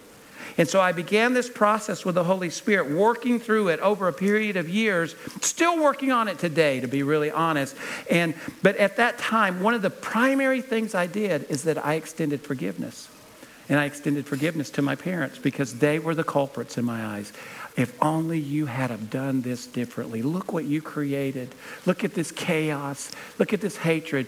And 0.56 0.68
so 0.68 0.80
I 0.80 0.92
began 0.92 1.34
this 1.34 1.50
process 1.50 2.04
with 2.04 2.14
the 2.14 2.22
Holy 2.22 2.50
Spirit, 2.50 2.92
working 2.92 3.40
through 3.40 3.68
it 3.68 3.80
over 3.80 4.06
a 4.06 4.12
period 4.12 4.56
of 4.56 4.68
years, 4.68 5.16
still 5.40 5.82
working 5.82 6.12
on 6.12 6.28
it 6.28 6.38
today, 6.38 6.78
to 6.78 6.86
be 6.86 7.02
really 7.02 7.32
honest. 7.32 7.74
And, 8.08 8.34
but 8.62 8.76
at 8.76 8.98
that 8.98 9.18
time, 9.18 9.60
one 9.60 9.74
of 9.74 9.82
the 9.82 9.90
primary 9.90 10.62
things 10.62 10.94
I 10.94 11.08
did 11.08 11.50
is 11.50 11.64
that 11.64 11.84
I 11.84 11.94
extended 11.94 12.42
forgiveness. 12.42 13.08
And 13.68 13.78
I 13.78 13.84
extended 13.84 14.26
forgiveness 14.26 14.70
to 14.70 14.82
my 14.82 14.94
parents 14.94 15.38
because 15.38 15.78
they 15.78 15.98
were 15.98 16.14
the 16.14 16.24
culprits 16.24 16.78
in 16.78 16.84
my 16.84 17.04
eyes. 17.04 17.32
If 17.76 17.94
only 18.02 18.38
you 18.38 18.66
had 18.66 18.90
have 18.90 19.10
done 19.10 19.42
this 19.42 19.66
differently. 19.66 20.22
Look 20.22 20.52
what 20.52 20.64
you 20.64 20.82
created. 20.82 21.54
Look 21.86 22.02
at 22.02 22.14
this 22.14 22.32
chaos. 22.32 23.10
Look 23.38 23.52
at 23.52 23.60
this 23.60 23.76
hatred. 23.76 24.26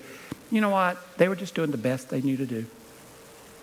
You 0.50 0.60
know 0.60 0.70
what? 0.70 0.98
They 1.16 1.28
were 1.28 1.36
just 1.36 1.54
doing 1.54 1.70
the 1.70 1.78
best 1.78 2.10
they 2.10 2.20
knew 2.20 2.36
to 2.36 2.46
do. 2.46 2.66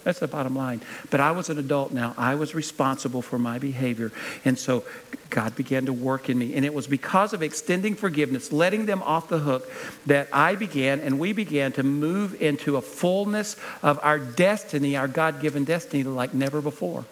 That's 0.08 0.20
the 0.20 0.28
bottom 0.30 0.56
line. 0.56 0.80
But 1.10 1.20
I 1.20 1.32
was 1.32 1.50
an 1.50 1.60
adult 1.60 1.92
now. 1.92 2.16
I 2.18 2.36
was 2.36 2.56
responsible 2.56 3.22
for 3.22 3.38
my 3.38 3.60
behavior. 3.60 4.14
And 4.46 4.58
so 4.58 4.86
God 5.30 5.54
began 5.54 5.86
to 5.88 5.92
work 5.92 6.30
in 6.30 6.38
me. 6.38 6.54
And 6.54 6.64
it 6.64 6.74
was 6.74 6.88
because 6.88 7.34
of 7.34 7.44
extending 7.44 7.94
forgiveness, 7.94 8.54
letting 8.54 8.86
them 8.86 9.04
off 9.04 9.28
the 9.28 9.40
hook, 9.40 9.70
that 10.06 10.30
I 10.32 10.56
began 10.56 11.02
and 11.02 11.20
we 11.20 11.34
began 11.34 11.74
to 11.74 11.84
move 11.84 12.42
into 12.42 12.78
a 12.78 12.82
fullness 12.82 13.58
of 13.84 14.00
our 14.02 14.18
destiny, 14.18 14.96
our 14.96 15.10
God 15.10 15.42
given 15.42 15.66
destiny, 15.66 16.04
like 16.04 16.34
never 16.34 16.62
before. 16.62 17.04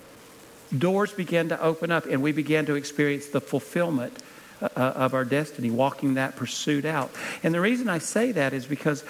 Doors 0.75 1.11
began 1.11 1.49
to 1.49 1.61
open 1.61 1.91
up, 1.91 2.05
and 2.05 2.23
we 2.23 2.31
began 2.31 2.65
to 2.67 2.75
experience 2.75 3.27
the 3.27 3.41
fulfillment 3.41 4.13
uh, 4.61 4.69
of 4.73 5.13
our 5.13 5.25
destiny, 5.25 5.69
walking 5.69 6.13
that 6.13 6.37
pursuit 6.37 6.85
out. 6.85 7.11
And 7.43 7.53
the 7.53 7.59
reason 7.59 7.89
I 7.89 7.97
say 7.97 8.31
that 8.31 8.53
is 8.53 8.65
because 8.65 9.03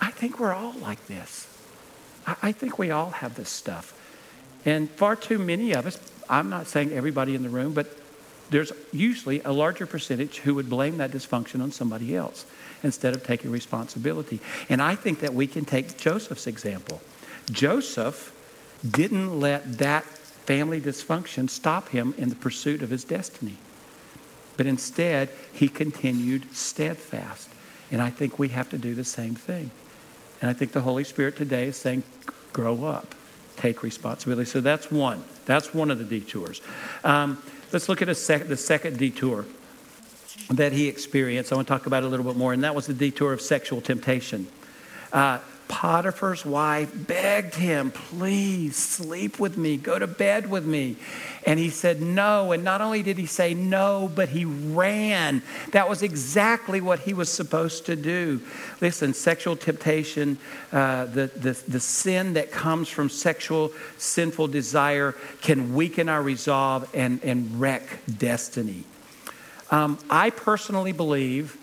I 0.00 0.10
think 0.10 0.40
we're 0.40 0.52
all 0.52 0.74
like 0.80 1.06
this. 1.06 1.46
I 2.26 2.52
think 2.52 2.78
we 2.78 2.90
all 2.90 3.10
have 3.10 3.34
this 3.34 3.48
stuff. 3.48 3.98
And 4.64 4.90
far 4.90 5.16
too 5.16 5.38
many 5.38 5.72
of 5.72 5.86
us, 5.86 5.98
I'm 6.28 6.50
not 6.50 6.66
saying 6.66 6.92
everybody 6.92 7.34
in 7.34 7.42
the 7.42 7.48
room, 7.48 7.72
but 7.72 7.96
there's 8.50 8.72
usually 8.92 9.40
a 9.42 9.52
larger 9.52 9.86
percentage 9.86 10.38
who 10.38 10.54
would 10.54 10.68
blame 10.68 10.98
that 10.98 11.10
dysfunction 11.10 11.62
on 11.62 11.72
somebody 11.72 12.14
else 12.14 12.44
instead 12.82 13.14
of 13.14 13.24
taking 13.24 13.50
responsibility. 13.50 14.40
And 14.68 14.82
I 14.82 14.94
think 14.94 15.20
that 15.20 15.34
we 15.34 15.46
can 15.46 15.64
take 15.64 15.96
Joseph's 15.96 16.46
example. 16.46 17.00
Joseph 17.50 18.32
didn't 18.88 19.40
let 19.40 19.78
that 19.78 20.04
family 20.04 20.80
dysfunction 20.80 21.48
stop 21.48 21.88
him 21.88 22.14
in 22.18 22.28
the 22.28 22.34
pursuit 22.34 22.82
of 22.82 22.90
his 22.90 23.04
destiny. 23.04 23.56
But 24.56 24.66
instead, 24.66 25.30
he 25.52 25.68
continued 25.68 26.54
steadfast. 26.54 27.48
And 27.90 28.02
I 28.02 28.10
think 28.10 28.38
we 28.38 28.48
have 28.48 28.68
to 28.70 28.78
do 28.78 28.94
the 28.94 29.04
same 29.04 29.34
thing. 29.34 29.70
And 30.42 30.50
I 30.50 30.52
think 30.52 30.72
the 30.72 30.82
Holy 30.82 31.04
Spirit 31.04 31.36
today 31.36 31.68
is 31.68 31.76
saying, 31.76 32.02
grow 32.52 32.84
up, 32.84 33.14
take 33.56 33.82
responsibility. 33.82 34.44
So 34.44 34.60
that's 34.60 34.90
one. 34.90 35.24
That's 35.46 35.72
one 35.72 35.90
of 35.90 35.98
the 35.98 36.04
detours. 36.04 36.60
Um, 37.04 37.42
let's 37.72 37.88
look 37.88 38.02
at 38.02 38.14
sec- 38.16 38.48
the 38.48 38.56
second 38.56 38.98
detour 38.98 39.46
that 40.50 40.72
he 40.72 40.88
experienced. 40.88 41.52
I 41.52 41.54
want 41.54 41.68
to 41.68 41.72
talk 41.72 41.86
about 41.86 42.02
it 42.02 42.06
a 42.06 42.08
little 42.08 42.26
bit 42.26 42.36
more, 42.36 42.52
and 42.52 42.64
that 42.64 42.74
was 42.74 42.86
the 42.86 42.94
detour 42.94 43.32
of 43.32 43.40
sexual 43.40 43.80
temptation. 43.80 44.48
Uh, 45.12 45.38
Potiphar's 45.68 46.44
wife 46.44 46.92
begged 46.94 47.54
him, 47.54 47.90
please 47.90 48.76
sleep 48.76 49.38
with 49.40 49.56
me, 49.56 49.76
go 49.76 49.98
to 49.98 50.06
bed 50.06 50.50
with 50.50 50.66
me. 50.66 50.96
And 51.44 51.58
he 51.58 51.70
said 51.70 52.00
no. 52.00 52.52
And 52.52 52.62
not 52.62 52.80
only 52.80 53.02
did 53.02 53.18
he 53.18 53.26
say 53.26 53.52
no, 53.54 54.10
but 54.14 54.28
he 54.28 54.44
ran. 54.44 55.42
That 55.72 55.88
was 55.88 56.02
exactly 56.02 56.80
what 56.80 57.00
he 57.00 57.14
was 57.14 57.28
supposed 57.28 57.86
to 57.86 57.96
do. 57.96 58.40
Listen, 58.80 59.12
sexual 59.12 59.56
temptation, 59.56 60.38
uh, 60.72 61.06
the, 61.06 61.26
the, 61.34 61.60
the 61.66 61.80
sin 61.80 62.34
that 62.34 62.52
comes 62.52 62.88
from 62.88 63.08
sexual 63.08 63.72
sinful 63.98 64.48
desire 64.48 65.16
can 65.40 65.74
weaken 65.74 66.08
our 66.08 66.22
resolve 66.22 66.88
and, 66.94 67.22
and 67.24 67.60
wreck 67.60 67.82
destiny. 68.18 68.84
Um, 69.70 69.98
I 70.10 70.30
personally 70.30 70.92
believe 70.92 71.56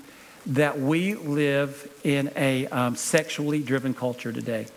that 0.47 0.79
we 0.79 1.15
live 1.15 1.89
in 2.03 2.31
a 2.35 2.67
um, 2.67 2.95
sexually 2.95 3.61
driven 3.61 3.93
culture 3.93 4.31
today. 4.31 4.67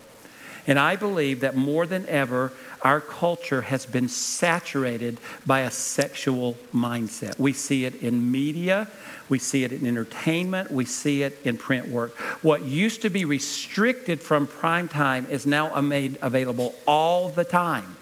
And 0.67 0.79
I 0.79 0.97
believe 0.97 1.41
that 1.41 1.57
more 1.57 1.87
than 1.87 2.07
ever, 2.07 2.53
our 2.83 3.01
culture 3.01 3.63
has 3.63 3.87
been 3.87 4.09
saturated 4.09 5.19
by 5.47 5.61
a 5.61 5.71
sexual 5.71 6.57
mindset. 6.73 7.39
We 7.39 7.53
see 7.53 7.85
it 7.85 7.97
in 8.03 8.31
media, 8.31 8.89
we 9.29 9.39
see 9.39 9.65
it 9.65 9.73
in 9.73 9.87
entertainment, 9.87 10.71
we 10.71 10.85
see 10.85 11.23
it 11.23 11.39
in 11.45 11.57
print 11.57 11.89
work. 11.89 12.17
What 12.43 12.63
used 12.63 13.03
to 13.03 13.11
be 13.11 13.25
restricted 13.25 14.21
from 14.21 14.47
prime 14.47 14.89
time 14.89 15.27
is 15.31 15.47
now 15.47 15.81
made 15.81 16.19
available 16.23 16.75
all 16.87 17.29
the 17.29 17.45
time. 17.45 17.97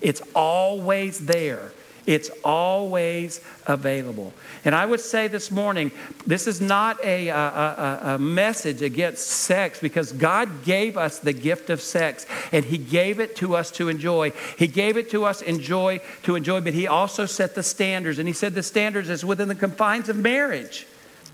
It's 0.00 0.22
always 0.34 1.26
there. 1.26 1.72
It's 2.06 2.30
always 2.44 3.40
available. 3.66 4.32
And 4.64 4.74
I 4.74 4.86
would 4.86 5.00
say 5.00 5.26
this 5.26 5.50
morning, 5.50 5.90
this 6.24 6.46
is 6.46 6.60
not 6.60 7.04
a, 7.04 7.28
a, 7.28 7.36
a, 7.36 8.00
a, 8.14 8.18
message 8.18 8.80
against 8.80 9.26
sex 9.26 9.80
because 9.80 10.12
God 10.12 10.64
gave 10.64 10.96
us 10.96 11.18
the 11.18 11.32
gift 11.32 11.68
of 11.68 11.80
sex 11.80 12.24
and 12.52 12.64
He 12.64 12.78
gave 12.78 13.18
it 13.18 13.34
to 13.36 13.56
us 13.56 13.72
to 13.72 13.88
enjoy. 13.88 14.30
He 14.56 14.68
gave 14.68 14.96
it 14.96 15.10
to 15.10 15.24
us 15.24 15.42
enjoy 15.42 16.00
to 16.22 16.36
enjoy, 16.36 16.60
but 16.60 16.74
He 16.74 16.86
also 16.86 17.26
set 17.26 17.56
the 17.56 17.64
standards. 17.64 18.20
And 18.20 18.28
He 18.28 18.34
said 18.34 18.54
the 18.54 18.62
standards 18.62 19.08
is 19.08 19.24
within 19.24 19.48
the 19.48 19.54
confines 19.56 20.08
of 20.08 20.16
marriage. 20.16 20.86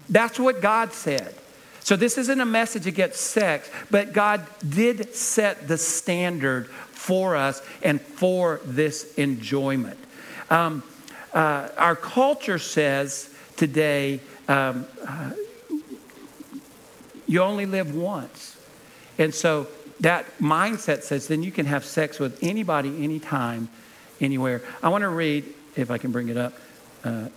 That's 0.08 0.40
what 0.40 0.62
God 0.62 0.92
said. 0.92 1.34
So, 1.84 1.96
this 1.96 2.16
isn't 2.16 2.40
a 2.40 2.46
message 2.46 2.86
against 2.86 3.20
sex, 3.20 3.68
but 3.90 4.12
God 4.12 4.46
did 4.66 5.14
set 5.14 5.66
the 5.66 5.76
standard 5.76 6.68
for 6.68 7.34
us 7.34 7.60
and 7.82 8.00
for 8.00 8.60
this 8.64 9.14
enjoyment. 9.14 9.98
Um, 10.52 10.82
uh, 11.32 11.68
our 11.78 11.96
culture 11.96 12.58
says 12.58 13.34
today 13.56 14.20
um, 14.48 14.86
uh, 15.06 15.30
you 17.26 17.40
only 17.40 17.64
live 17.64 17.94
once. 17.94 18.58
And 19.18 19.34
so 19.34 19.68
that 20.00 20.26
mindset 20.38 21.04
says 21.04 21.26
then 21.26 21.42
you 21.42 21.52
can 21.52 21.64
have 21.64 21.86
sex 21.86 22.18
with 22.18 22.42
anybody, 22.42 23.02
anytime, 23.02 23.70
anywhere. 24.20 24.60
I 24.82 24.90
want 24.90 25.02
to 25.02 25.08
read, 25.08 25.46
if 25.74 25.90
I 25.90 25.96
can 25.96 26.12
bring 26.12 26.28
it 26.28 26.36
up. 26.36 26.52
Uh, 27.02 27.28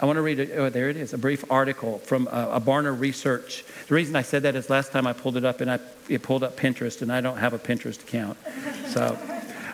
I 0.00 0.06
want 0.06 0.16
to 0.18 0.22
read 0.22 0.38
it. 0.38 0.52
Oh, 0.56 0.70
there 0.70 0.88
it 0.88 0.96
is, 0.96 1.14
a 1.14 1.18
brief 1.18 1.50
article 1.50 1.98
from 1.98 2.28
a, 2.28 2.50
a 2.52 2.60
Barna 2.60 2.96
Research. 2.96 3.64
The 3.88 3.94
reason 3.96 4.14
I 4.14 4.22
said 4.22 4.44
that 4.44 4.54
is 4.54 4.70
last 4.70 4.92
time 4.92 5.04
I 5.08 5.14
pulled 5.14 5.36
it 5.36 5.44
up 5.44 5.60
and 5.60 5.68
I, 5.68 5.80
it 6.08 6.22
pulled 6.22 6.44
up 6.44 6.56
Pinterest, 6.56 7.02
and 7.02 7.10
I 7.10 7.20
don't 7.20 7.38
have 7.38 7.54
a 7.54 7.58
Pinterest 7.58 8.00
account. 8.00 8.38
So, 8.88 9.18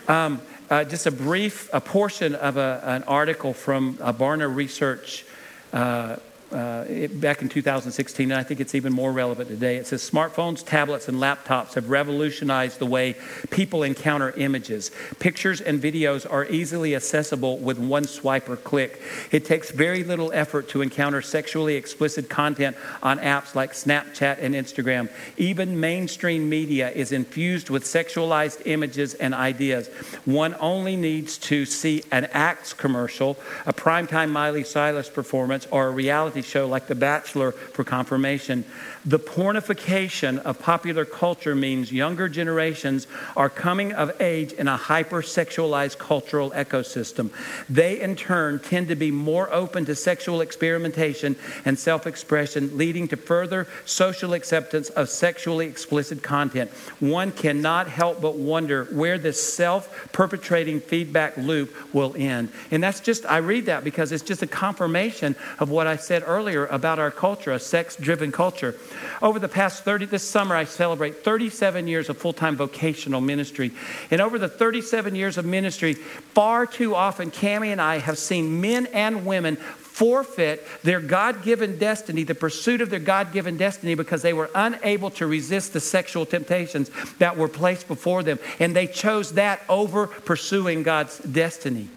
um, 0.07 0.41
uh, 0.73 0.83
just 0.83 1.05
a 1.05 1.11
brief, 1.11 1.69
a 1.71 1.79
portion 1.79 2.33
of 2.33 2.57
a, 2.57 2.81
an 2.83 3.03
article 3.03 3.53
from 3.53 3.95
a 4.01 4.11
Barna 4.11 4.53
Research 4.53 5.23
uh, 5.71 6.15
uh, 6.53 6.85
it, 6.87 7.19
back 7.19 7.41
in 7.41 7.49
2016, 7.49 8.31
and 8.31 8.39
I 8.39 8.43
think 8.43 8.59
it's 8.59 8.75
even 8.75 8.93
more 8.93 9.11
relevant 9.11 9.49
today. 9.49 9.77
It 9.77 9.87
says 9.87 10.07
smartphones, 10.07 10.63
tablets, 10.63 11.07
and 11.07 11.17
laptops 11.17 11.73
have 11.73 11.89
revolutionized 11.89 12.77
the 12.77 12.85
way 12.85 13.15
people 13.49 13.81
encounter 13.81 14.31
images. 14.37 14.91
Pictures 15.17 15.61
and 15.61 15.81
videos 15.81 16.29
are 16.29 16.45
easily 16.45 16.95
accessible 16.95 17.57
with 17.57 17.79
one 17.79 18.03
swipe 18.05 18.47
or 18.49 18.55
click. 18.55 19.01
It 19.31 19.45
takes 19.45 19.71
very 19.71 20.03
little 20.03 20.31
effort 20.33 20.69
to 20.69 20.81
encounter 20.81 21.23
sexually 21.23 21.75
explicit 21.75 22.29
content 22.29 22.77
on 23.01 23.17
apps 23.17 23.55
like 23.55 23.73
Snapchat 23.73 24.37
and 24.39 24.53
Instagram. 24.53 25.09
Even 25.37 25.79
mainstream 25.79 26.47
media 26.49 26.91
is 26.91 27.11
infused 27.11 27.71
with 27.71 27.83
sexualized 27.83 28.61
images 28.65 29.15
and 29.15 29.33
ideas. 29.33 29.87
One 30.25 30.55
only 30.59 30.95
needs 30.95 31.39
to 31.39 31.65
see 31.65 32.03
an 32.11 32.25
Axe 32.25 32.73
commercial, 32.73 33.37
a 33.65 33.73
primetime 33.73 34.29
Miley 34.29 34.63
Cyrus 34.63 35.09
performance, 35.09 35.67
or 35.71 35.87
a 35.87 35.91
reality 35.91 36.42
show 36.45 36.67
like 36.67 36.87
The 36.87 36.95
Bachelor 36.95 37.51
for 37.51 37.83
confirmation. 37.83 38.65
The 39.05 39.19
pornification 39.19 40.39
of 40.39 40.59
popular 40.59 41.03
culture 41.05 41.55
means 41.55 41.91
younger 41.91 42.29
generations 42.29 43.05
are 43.35 43.49
coming 43.49 43.91
of 43.91 44.21
age 44.21 44.53
in 44.53 44.67
a 44.67 44.77
hypersexualized 44.77 45.97
cultural 45.97 46.51
ecosystem. 46.51 47.29
They, 47.69 47.99
in 47.99 48.15
turn, 48.15 48.59
tend 48.59 48.87
to 48.87 48.95
be 48.95 49.11
more 49.11 49.51
open 49.53 49.85
to 49.85 49.95
sexual 49.95 50.41
experimentation 50.41 51.35
and 51.65 51.77
self 51.77 52.07
expression, 52.07 52.77
leading 52.77 53.07
to 53.09 53.17
further 53.17 53.67
social 53.85 54.33
acceptance 54.33 54.89
of 54.89 55.09
sexually 55.09 55.67
explicit 55.67 56.23
content. 56.23 56.71
One 56.99 57.31
cannot 57.31 57.87
help 57.87 58.21
but 58.21 58.35
wonder 58.35 58.85
where 58.85 59.17
this 59.17 59.41
self 59.41 60.09
perpetrating 60.13 60.79
feedback 60.79 61.37
loop 61.37 61.93
will 61.93 62.15
end. 62.17 62.49
And 62.71 62.81
that's 62.81 62.99
just, 62.99 63.25
I 63.25 63.37
read 63.37 63.65
that 63.65 63.83
because 63.83 64.11
it's 64.11 64.23
just 64.23 64.41
a 64.41 64.47
confirmation 64.47 65.35
of 65.59 65.69
what 65.69 65.87
I 65.87 65.97
said 65.97 66.22
earlier 66.23 66.65
about 66.65 66.99
our 66.99 67.11
culture, 67.11 67.51
a 67.51 67.59
sex 67.59 67.95
driven 67.95 68.31
culture. 68.31 68.75
Over 69.21 69.39
the 69.39 69.47
past 69.47 69.83
30, 69.83 70.05
this 70.05 70.27
summer, 70.27 70.55
I 70.55 70.63
celebrate 70.65 71.23
37 71.23 71.87
years 71.87 72.09
of 72.09 72.17
full 72.17 72.33
time 72.33 72.55
vocational 72.55 73.21
ministry. 73.21 73.71
And 74.11 74.21
over 74.21 74.39
the 74.39 74.49
37 74.49 75.15
years 75.15 75.37
of 75.37 75.45
ministry, 75.45 75.93
far 75.93 76.65
too 76.65 76.95
often, 76.95 77.31
Cami 77.31 77.67
and 77.67 77.81
I 77.81 77.99
have 77.99 78.17
seen 78.17 78.61
men 78.61 78.87
and 78.87 79.25
women 79.25 79.57
forfeit 79.93 80.65
their 80.81 80.99
God 80.99 81.43
given 81.43 81.77
destiny, 81.77 82.23
the 82.23 82.33
pursuit 82.33 82.81
of 82.81 82.89
their 82.89 82.99
God 82.99 83.31
given 83.31 83.57
destiny, 83.57 83.93
because 83.93 84.23
they 84.23 84.33
were 84.33 84.49
unable 84.55 85.11
to 85.11 85.27
resist 85.27 85.73
the 85.73 85.79
sexual 85.79 86.25
temptations 86.25 86.89
that 87.19 87.37
were 87.37 87.47
placed 87.47 87.87
before 87.87 88.23
them. 88.23 88.39
And 88.59 88.75
they 88.75 88.87
chose 88.87 89.33
that 89.33 89.61
over 89.69 90.07
pursuing 90.07 90.81
God's 90.81 91.19
destiny. 91.19 91.89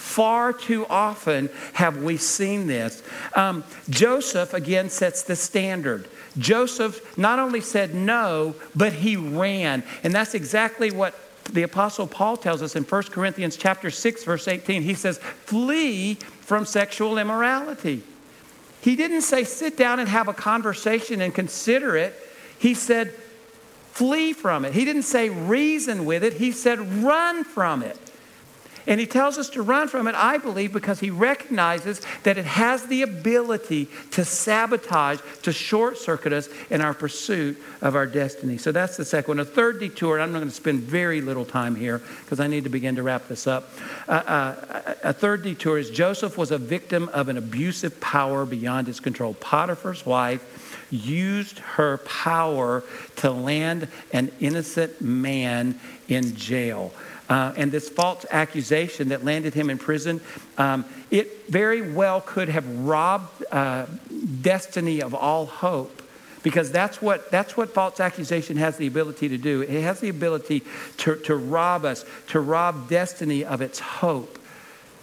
Far 0.00 0.54
too 0.54 0.86
often 0.86 1.50
have 1.74 1.98
we 2.02 2.16
seen 2.16 2.66
this. 2.66 3.02
Um, 3.36 3.62
Joseph, 3.90 4.54
again, 4.54 4.88
sets 4.88 5.22
the 5.22 5.36
standard. 5.36 6.08
Joseph 6.38 7.16
not 7.18 7.38
only 7.38 7.60
said 7.60 7.94
no, 7.94 8.56
but 8.74 8.94
he 8.94 9.16
ran. 9.16 9.84
And 10.02 10.12
that's 10.12 10.34
exactly 10.34 10.90
what 10.90 11.14
the 11.52 11.62
apostle 11.62 12.06
Paul 12.06 12.38
tells 12.38 12.62
us 12.62 12.74
in 12.74 12.84
1 12.84 13.02
Corinthians 13.04 13.56
chapter 13.56 13.90
6 13.90 14.24
verse 14.24 14.48
18. 14.48 14.82
He 14.82 14.94
says, 14.94 15.18
"Flee 15.18 16.14
from 16.40 16.64
sexual 16.64 17.18
immorality." 17.18 18.02
He 18.80 18.96
didn't 18.96 19.22
say 19.22 19.44
sit 19.44 19.76
down 19.76 20.00
and 20.00 20.08
have 20.08 20.28
a 20.28 20.32
conversation 20.32 21.20
and 21.20 21.34
consider 21.34 21.94
it. 21.94 22.14
He 22.58 22.72
said, 22.72 23.14
"Flee 23.92 24.32
from 24.32 24.64
it." 24.64 24.72
He 24.72 24.86
didn't 24.86 25.02
say 25.02 25.28
reason 25.28 26.06
with 26.06 26.24
it. 26.24 26.34
He 26.34 26.52
said, 26.52 27.04
"Run 27.04 27.44
from 27.44 27.82
it." 27.82 27.98
And 28.86 29.00
he 29.00 29.06
tells 29.06 29.38
us 29.38 29.50
to 29.50 29.62
run 29.62 29.88
from 29.88 30.08
it, 30.08 30.14
I 30.14 30.38
believe, 30.38 30.72
because 30.72 31.00
he 31.00 31.10
recognizes 31.10 32.00
that 32.22 32.38
it 32.38 32.44
has 32.44 32.86
the 32.86 33.02
ability 33.02 33.88
to 34.12 34.24
sabotage, 34.24 35.20
to 35.42 35.52
short 35.52 35.98
circuit 35.98 36.32
us 36.32 36.48
in 36.70 36.80
our 36.80 36.94
pursuit 36.94 37.60
of 37.80 37.94
our 37.94 38.06
destiny. 38.06 38.58
So 38.58 38.72
that's 38.72 38.96
the 38.96 39.04
second 39.04 39.28
one. 39.28 39.40
A 39.40 39.44
third 39.44 39.80
detour, 39.80 40.20
I'm 40.20 40.32
not 40.32 40.38
going 40.38 40.48
to 40.48 40.54
spend 40.54 40.80
very 40.80 41.20
little 41.20 41.44
time 41.44 41.74
here 41.74 42.00
because 42.24 42.40
I 42.40 42.46
need 42.46 42.64
to 42.64 42.70
begin 42.70 42.96
to 42.96 43.02
wrap 43.02 43.28
this 43.28 43.46
up. 43.46 43.70
Uh, 44.08 44.12
uh, 44.12 44.94
a 45.02 45.12
third 45.12 45.42
detour 45.42 45.78
is 45.78 45.90
Joseph 45.90 46.36
was 46.36 46.50
a 46.50 46.58
victim 46.58 47.08
of 47.12 47.28
an 47.28 47.36
abusive 47.36 48.00
power 48.00 48.44
beyond 48.44 48.86
his 48.86 49.00
control. 49.00 49.34
Potiphar's 49.34 50.04
wife 50.04 50.59
used 50.90 51.58
her 51.60 51.98
power 51.98 52.82
to 53.16 53.30
land 53.30 53.88
an 54.12 54.30
innocent 54.40 55.00
man 55.00 55.78
in 56.08 56.36
jail. 56.36 56.92
Uh, 57.28 57.54
and 57.56 57.70
this 57.70 57.88
false 57.88 58.26
accusation 58.30 59.10
that 59.10 59.24
landed 59.24 59.54
him 59.54 59.70
in 59.70 59.78
prison, 59.78 60.20
um, 60.58 60.84
it 61.12 61.48
very 61.48 61.80
well 61.80 62.20
could 62.20 62.48
have 62.48 62.66
robbed 62.80 63.44
uh, 63.52 63.86
destiny 64.42 65.00
of 65.00 65.14
all 65.14 65.46
hope 65.46 66.02
because 66.42 66.72
that's 66.72 67.00
what, 67.00 67.30
that's 67.30 67.56
what 67.56 67.72
false 67.72 68.00
accusation 68.00 68.56
has 68.56 68.76
the 68.78 68.86
ability 68.86 69.28
to 69.28 69.38
do. 69.38 69.62
It 69.62 69.82
has 69.82 70.00
the 70.00 70.08
ability 70.08 70.64
to, 70.98 71.16
to 71.16 71.36
rob 71.36 71.84
us, 71.84 72.04
to 72.28 72.40
rob 72.40 72.88
destiny 72.88 73.44
of 73.44 73.60
its 73.60 73.78
hope. 73.78 74.38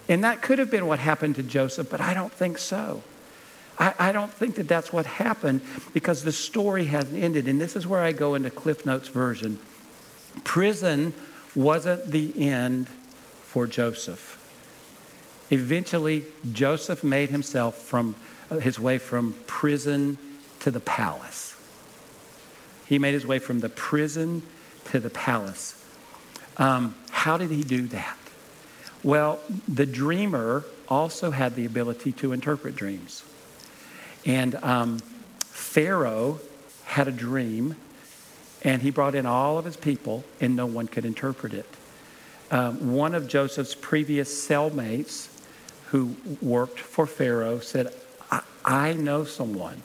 And 0.10 0.24
that 0.24 0.42
could 0.42 0.60
have 0.60 0.72
been 0.72 0.88
what 0.88 1.00
happened 1.00 1.36
to 1.36 1.44
Joseph, 1.44 1.90
but 1.90 2.02
I 2.02 2.14
don't 2.14 2.32
think 2.32 2.58
so. 2.58 3.04
I, 3.80 3.94
I 4.00 4.12
don't 4.12 4.32
think 4.32 4.56
that 4.56 4.68
that's 4.68 4.92
what 4.92 5.06
happened 5.06 5.62
because 5.94 6.24
the 6.24 6.32
story 6.32 6.86
hasn't 6.86 7.22
ended. 7.22 7.48
And 7.48 7.62
this 7.62 7.76
is 7.76 7.86
where 7.86 8.02
I 8.02 8.12
go 8.12 8.36
into 8.36 8.50
Cliff 8.50 8.86
Notes 8.86 9.08
version. 9.08 9.60
Prison 10.44 11.14
wasn't 11.56 12.08
the 12.08 12.34
end 12.50 12.88
for 13.44 13.68
Joseph. 13.68 14.36
Eventually, 15.50 16.26
Joseph 16.52 17.04
made 17.04 17.30
himself 17.30 17.78
from 17.78 18.16
uh, 18.52 18.58
his 18.58 18.80
way 18.80 18.98
from 18.98 19.34
prison 19.48 20.18
to 20.60 20.72
the 20.72 20.80
palace. 20.80 21.56
He 22.86 23.00
made 23.00 23.14
his 23.14 23.26
way 23.26 23.40
from 23.40 23.60
the 23.60 23.70
prison 23.70 24.44
to 24.86 25.00
the 25.00 25.10
palace. 25.10 25.84
Um, 26.58 26.96
how 27.12 27.38
did 27.38 27.52
he 27.52 27.64
do 27.64 27.88
that? 27.88 28.18
Well, 29.04 29.40
the 29.68 29.86
dreamer 29.86 30.66
also 30.90 31.32
had 31.32 31.56
the 31.56 31.66
ability 31.66 32.12
to 32.14 32.34
interpret 32.34 32.76
dreams. 32.76 33.24
And 34.28 34.56
um, 34.56 35.00
Pharaoh 35.40 36.40
had 36.84 37.08
a 37.08 37.12
dream 37.12 37.76
and 38.62 38.82
he 38.82 38.92
brought 38.92 39.16
in 39.16 39.26
all 39.26 39.58
of 39.58 39.66
his 39.66 39.78
people, 39.78 40.24
and 40.42 40.56
no 40.56 40.66
one 40.66 40.88
could 40.88 41.06
interpret 41.06 41.54
it. 41.54 41.66
Um, 42.50 42.94
one 42.94 43.14
of 43.16 43.28
Joseph's 43.28 43.76
previous 43.76 44.30
cellmates 44.48 45.28
who 45.88 46.16
worked 46.42 46.80
for 46.80 47.06
Pharaoh 47.06 47.60
said, 47.60 47.94
I, 48.32 48.42
I 48.66 48.94
know 48.94 49.26
someone. 49.26 49.82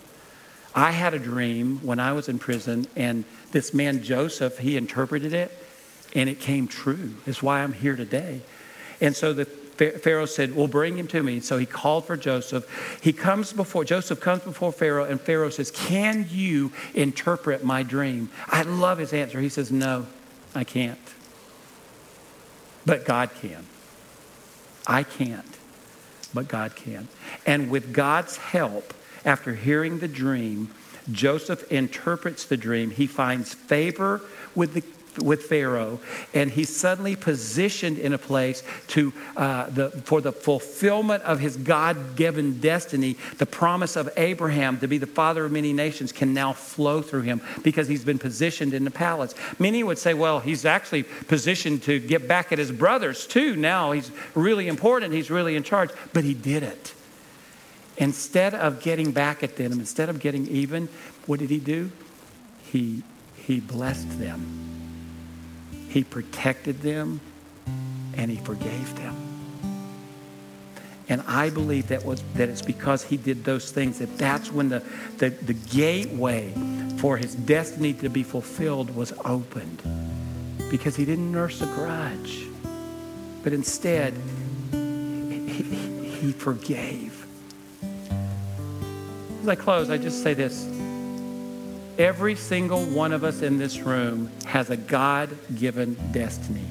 I 0.74 0.90
had 0.90 1.12
a 1.12 1.18
dream 1.18 1.80
when 1.82 2.00
I 2.00 2.12
was 2.12 2.28
in 2.28 2.38
prison, 2.38 2.86
and 2.96 3.24
this 3.52 3.74
man 3.74 4.02
Joseph, 4.02 4.58
he 4.58 4.76
interpreted 4.76 5.34
it, 5.34 5.52
and 6.14 6.28
it 6.28 6.40
came 6.40 6.66
true. 6.66 7.14
It's 7.26 7.42
why 7.42 7.62
I'm 7.62 7.74
here 7.74 7.94
today. 7.94 8.40
And 9.00 9.14
so 9.14 9.32
the 9.32 9.46
Pharaoh 9.76 10.26
said, 10.26 10.54
Well, 10.54 10.68
bring 10.68 10.98
him 10.98 11.06
to 11.08 11.22
me. 11.22 11.40
So 11.40 11.58
he 11.58 11.66
called 11.66 12.04
for 12.04 12.16
Joseph. 12.16 13.00
He 13.02 13.12
comes 13.12 13.52
before, 13.52 13.84
Joseph 13.84 14.20
comes 14.20 14.42
before 14.42 14.72
Pharaoh, 14.72 15.04
and 15.04 15.20
Pharaoh 15.20 15.50
says, 15.50 15.70
Can 15.70 16.26
you 16.30 16.72
interpret 16.94 17.64
my 17.64 17.82
dream? 17.82 18.30
I 18.48 18.62
love 18.62 18.98
his 18.98 19.12
answer. 19.12 19.40
He 19.40 19.48
says, 19.48 19.72
No, 19.72 20.06
I 20.54 20.64
can't. 20.64 20.98
But 22.84 23.04
God 23.04 23.30
can. 23.40 23.66
I 24.86 25.04
can't, 25.04 25.58
but 26.34 26.48
God 26.48 26.74
can. 26.74 27.08
And 27.46 27.70
with 27.70 27.92
God's 27.92 28.36
help, 28.36 28.92
after 29.24 29.54
hearing 29.54 29.98
the 29.98 30.08
dream, 30.08 30.70
Joseph 31.10 31.70
interprets 31.70 32.44
the 32.44 32.56
dream. 32.56 32.90
He 32.90 33.06
finds 33.06 33.54
favor 33.54 34.22
with 34.54 34.74
the 34.74 34.82
with 35.18 35.42
Pharaoh, 35.42 36.00
and 36.32 36.50
he's 36.50 36.74
suddenly 36.74 37.16
positioned 37.16 37.98
in 37.98 38.12
a 38.12 38.18
place 38.18 38.62
to 38.88 39.12
uh, 39.36 39.68
the, 39.68 39.90
for 39.90 40.20
the 40.20 40.32
fulfillment 40.32 41.22
of 41.24 41.38
his 41.38 41.56
God-given 41.56 42.60
destiny. 42.60 43.16
The 43.36 43.46
promise 43.46 43.96
of 43.96 44.08
Abraham 44.16 44.78
to 44.78 44.88
be 44.88 44.98
the 44.98 45.06
father 45.06 45.44
of 45.44 45.52
many 45.52 45.72
nations 45.72 46.12
can 46.12 46.32
now 46.32 46.54
flow 46.54 47.02
through 47.02 47.22
him 47.22 47.42
because 47.62 47.88
he's 47.88 48.04
been 48.04 48.18
positioned 48.18 48.72
in 48.72 48.84
the 48.84 48.90
palace. 48.90 49.34
Many 49.58 49.84
would 49.84 49.98
say, 49.98 50.14
well, 50.14 50.40
he's 50.40 50.64
actually 50.64 51.02
positioned 51.02 51.82
to 51.82 52.00
get 52.00 52.26
back 52.26 52.50
at 52.52 52.58
his 52.58 52.72
brothers 52.72 53.26
too. 53.26 53.54
Now 53.54 53.92
he's 53.92 54.10
really 54.34 54.66
important. 54.66 55.12
He's 55.12 55.30
really 55.30 55.56
in 55.56 55.62
charge, 55.62 55.90
but 56.14 56.24
he 56.24 56.32
did 56.34 56.62
it. 56.62 56.94
Instead 57.98 58.54
of 58.54 58.80
getting 58.80 59.12
back 59.12 59.42
at 59.42 59.56
them, 59.56 59.72
instead 59.72 60.08
of 60.08 60.20
getting 60.20 60.46
even, 60.48 60.88
what 61.26 61.38
did 61.38 61.50
he 61.50 61.58
do? 61.58 61.90
He 62.64 63.02
he 63.36 63.60
blessed 63.60 64.18
them. 64.18 64.71
He 65.92 66.04
protected 66.04 66.80
them 66.80 67.20
and 68.16 68.30
he 68.30 68.38
forgave 68.38 68.96
them. 68.96 69.14
And 71.06 71.20
I 71.26 71.50
believe 71.50 71.88
that 71.88 72.02
was 72.02 72.22
that 72.34 72.48
it's 72.48 72.62
because 72.62 73.02
he 73.02 73.18
did 73.18 73.44
those 73.44 73.70
things 73.70 73.98
that 73.98 74.16
that's 74.16 74.50
when 74.50 74.70
the, 74.70 74.82
the, 75.18 75.28
the 75.28 75.52
gateway 75.52 76.54
for 76.96 77.18
his 77.18 77.34
destiny 77.34 77.92
to 77.94 78.08
be 78.08 78.22
fulfilled 78.22 78.96
was 78.96 79.12
opened. 79.26 79.82
Because 80.70 80.96
he 80.96 81.04
didn't 81.04 81.30
nurse 81.30 81.60
a 81.60 81.66
grudge, 81.66 82.46
but 83.42 83.52
instead 83.52 84.14
he, 84.70 85.62
he 86.22 86.32
forgave. 86.32 87.26
As 89.42 89.48
I 89.48 89.56
close, 89.56 89.90
I 89.90 89.98
just 89.98 90.22
say 90.22 90.32
this. 90.32 90.66
Every 91.98 92.36
single 92.36 92.84
one 92.84 93.12
of 93.12 93.22
us 93.22 93.42
in 93.42 93.58
this 93.58 93.78
room 93.80 94.30
has 94.46 94.70
a 94.70 94.76
God 94.76 95.36
given 95.54 95.96
destiny. 96.12 96.64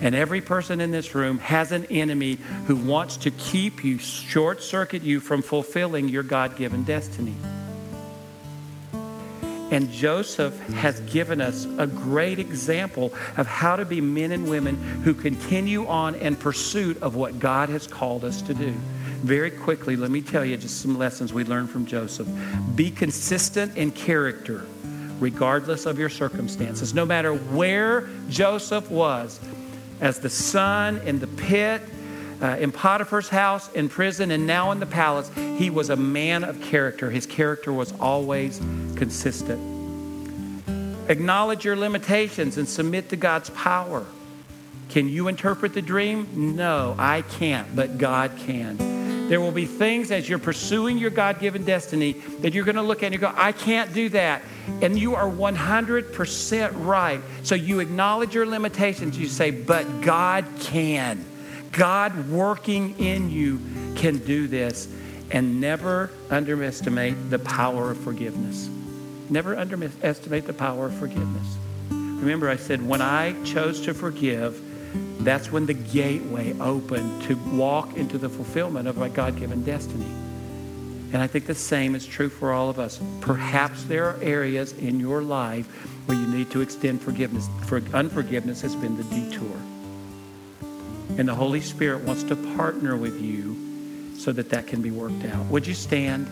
And 0.00 0.14
every 0.14 0.40
person 0.40 0.80
in 0.80 0.90
this 0.90 1.14
room 1.14 1.38
has 1.38 1.72
an 1.72 1.86
enemy 1.86 2.38
who 2.66 2.76
wants 2.76 3.16
to 3.18 3.30
keep 3.30 3.82
you, 3.82 3.98
short 3.98 4.62
circuit 4.62 5.02
you 5.02 5.20
from 5.20 5.42
fulfilling 5.42 6.08
your 6.08 6.22
God 6.22 6.56
given 6.56 6.84
destiny. 6.84 7.34
And 9.70 9.90
Joseph 9.90 10.58
has 10.70 11.00
given 11.00 11.40
us 11.40 11.66
a 11.78 11.86
great 11.86 12.38
example 12.38 13.12
of 13.36 13.46
how 13.46 13.76
to 13.76 13.84
be 13.84 14.00
men 14.00 14.32
and 14.32 14.48
women 14.48 14.76
who 15.02 15.12
continue 15.12 15.86
on 15.86 16.14
in 16.14 16.36
pursuit 16.36 17.02
of 17.02 17.16
what 17.16 17.38
God 17.38 17.68
has 17.68 17.86
called 17.86 18.24
us 18.24 18.40
to 18.42 18.54
do. 18.54 18.74
Very 19.22 19.50
quickly, 19.50 19.96
let 19.96 20.10
me 20.10 20.22
tell 20.22 20.44
you 20.44 20.56
just 20.56 20.80
some 20.80 20.96
lessons 20.96 21.32
we 21.32 21.44
learned 21.44 21.70
from 21.70 21.86
Joseph. 21.86 22.28
Be 22.74 22.90
consistent 22.90 23.76
in 23.76 23.90
character, 23.90 24.64
regardless 25.18 25.86
of 25.86 25.98
your 25.98 26.08
circumstances. 26.08 26.94
No 26.94 27.04
matter 27.04 27.34
where 27.34 28.08
Joseph 28.28 28.90
was, 28.90 29.40
as 30.00 30.20
the 30.20 30.30
son 30.30 30.98
in 30.98 31.18
the 31.18 31.26
pit, 31.26 31.82
uh, 32.40 32.56
in 32.60 32.70
Potiphar's 32.70 33.28
house, 33.28 33.70
in 33.72 33.88
prison, 33.88 34.30
and 34.30 34.46
now 34.46 34.70
in 34.70 34.78
the 34.78 34.86
palace, 34.86 35.30
he 35.56 35.70
was 35.70 35.90
a 35.90 35.96
man 35.96 36.44
of 36.44 36.60
character. 36.62 37.10
His 37.10 37.26
character 37.26 37.72
was 37.72 37.92
always 37.98 38.58
consistent. 38.94 39.60
Acknowledge 41.08 41.64
your 41.64 41.74
limitations 41.74 42.56
and 42.56 42.68
submit 42.68 43.08
to 43.08 43.16
God's 43.16 43.50
power. 43.50 44.06
Can 44.90 45.08
you 45.08 45.28
interpret 45.28 45.74
the 45.74 45.82
dream? 45.82 46.54
No, 46.56 46.94
I 46.98 47.22
can't, 47.22 47.74
but 47.74 47.98
God 47.98 48.32
can. 48.38 48.78
There 49.28 49.42
will 49.42 49.52
be 49.52 49.66
things 49.66 50.10
as 50.10 50.26
you're 50.26 50.38
pursuing 50.38 50.96
your 50.96 51.10
God 51.10 51.38
given 51.38 51.64
destiny 51.64 52.12
that 52.40 52.54
you're 52.54 52.64
going 52.64 52.76
to 52.76 52.82
look 52.82 53.02
at 53.02 53.06
and 53.06 53.14
you 53.14 53.20
go, 53.20 53.32
I 53.36 53.52
can't 53.52 53.92
do 53.92 54.08
that. 54.10 54.42
And 54.80 54.98
you 54.98 55.14
are 55.14 55.28
100% 55.28 56.86
right. 56.86 57.20
So 57.42 57.54
you 57.54 57.80
acknowledge 57.80 58.34
your 58.34 58.46
limitations. 58.46 59.18
You 59.18 59.28
say, 59.28 59.50
but 59.50 60.00
God 60.00 60.46
can. 60.60 61.24
God 61.72 62.30
working 62.30 62.98
in 62.98 63.30
you 63.30 63.60
can 63.96 64.16
do 64.18 64.48
this. 64.48 64.88
And 65.30 65.60
never 65.60 66.10
underestimate 66.30 67.28
the 67.28 67.38
power 67.38 67.90
of 67.90 67.98
forgiveness. 67.98 68.70
Never 69.28 69.58
underestimate 69.58 70.46
the 70.46 70.54
power 70.54 70.86
of 70.86 70.94
forgiveness. 70.94 71.58
Remember, 71.90 72.48
I 72.48 72.56
said, 72.56 72.86
when 72.86 73.02
I 73.02 73.40
chose 73.44 73.82
to 73.82 73.92
forgive, 73.92 74.60
that's 75.20 75.50
when 75.50 75.66
the 75.66 75.74
gateway 75.74 76.58
opened 76.58 77.22
to 77.24 77.34
walk 77.56 77.96
into 77.96 78.18
the 78.18 78.28
fulfillment 78.28 78.88
of 78.88 78.96
my 78.96 79.08
God 79.08 79.38
given 79.38 79.64
destiny. 79.64 80.06
And 81.12 81.22
I 81.22 81.26
think 81.26 81.46
the 81.46 81.54
same 81.54 81.94
is 81.94 82.06
true 82.06 82.28
for 82.28 82.52
all 82.52 82.68
of 82.68 82.78
us. 82.78 83.00
Perhaps 83.20 83.84
there 83.84 84.04
are 84.04 84.18
areas 84.22 84.72
in 84.72 85.00
your 85.00 85.22
life 85.22 85.66
where 86.06 86.18
you 86.18 86.26
need 86.26 86.50
to 86.50 86.60
extend 86.60 87.00
forgiveness. 87.02 87.48
For 87.66 87.82
unforgiveness 87.94 88.60
has 88.62 88.76
been 88.76 88.96
the 88.96 89.04
detour. 89.04 89.56
And 91.18 91.26
the 91.28 91.34
Holy 91.34 91.60
Spirit 91.60 92.04
wants 92.04 92.22
to 92.24 92.36
partner 92.56 92.96
with 92.96 93.20
you 93.20 94.16
so 94.18 94.32
that 94.32 94.50
that 94.50 94.66
can 94.66 94.82
be 94.82 94.90
worked 94.90 95.24
out. 95.24 95.46
Would 95.46 95.66
you 95.66 95.74
stand? 95.74 96.28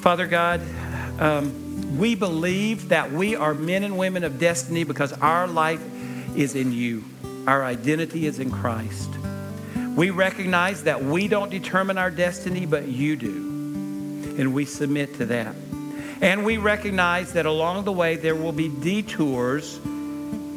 Father 0.00 0.26
God, 0.26 0.60
um, 1.20 1.61
we 1.98 2.14
believe 2.14 2.88
that 2.88 3.12
we 3.12 3.36
are 3.36 3.54
men 3.54 3.84
and 3.84 3.98
women 3.98 4.24
of 4.24 4.38
destiny 4.38 4.84
because 4.84 5.12
our 5.14 5.46
life 5.46 5.82
is 6.36 6.54
in 6.54 6.72
you. 6.72 7.04
Our 7.46 7.64
identity 7.64 8.26
is 8.26 8.38
in 8.38 8.50
Christ. 8.50 9.10
We 9.96 10.10
recognize 10.10 10.84
that 10.84 11.04
we 11.04 11.28
don't 11.28 11.50
determine 11.50 11.98
our 11.98 12.10
destiny, 12.10 12.66
but 12.66 12.88
you 12.88 13.16
do. 13.16 13.36
And 14.38 14.54
we 14.54 14.64
submit 14.64 15.16
to 15.16 15.26
that. 15.26 15.54
And 16.22 16.44
we 16.44 16.56
recognize 16.56 17.34
that 17.34 17.46
along 17.46 17.84
the 17.84 17.92
way 17.92 18.16
there 18.16 18.36
will 18.36 18.52
be 18.52 18.68
detours 18.68 19.78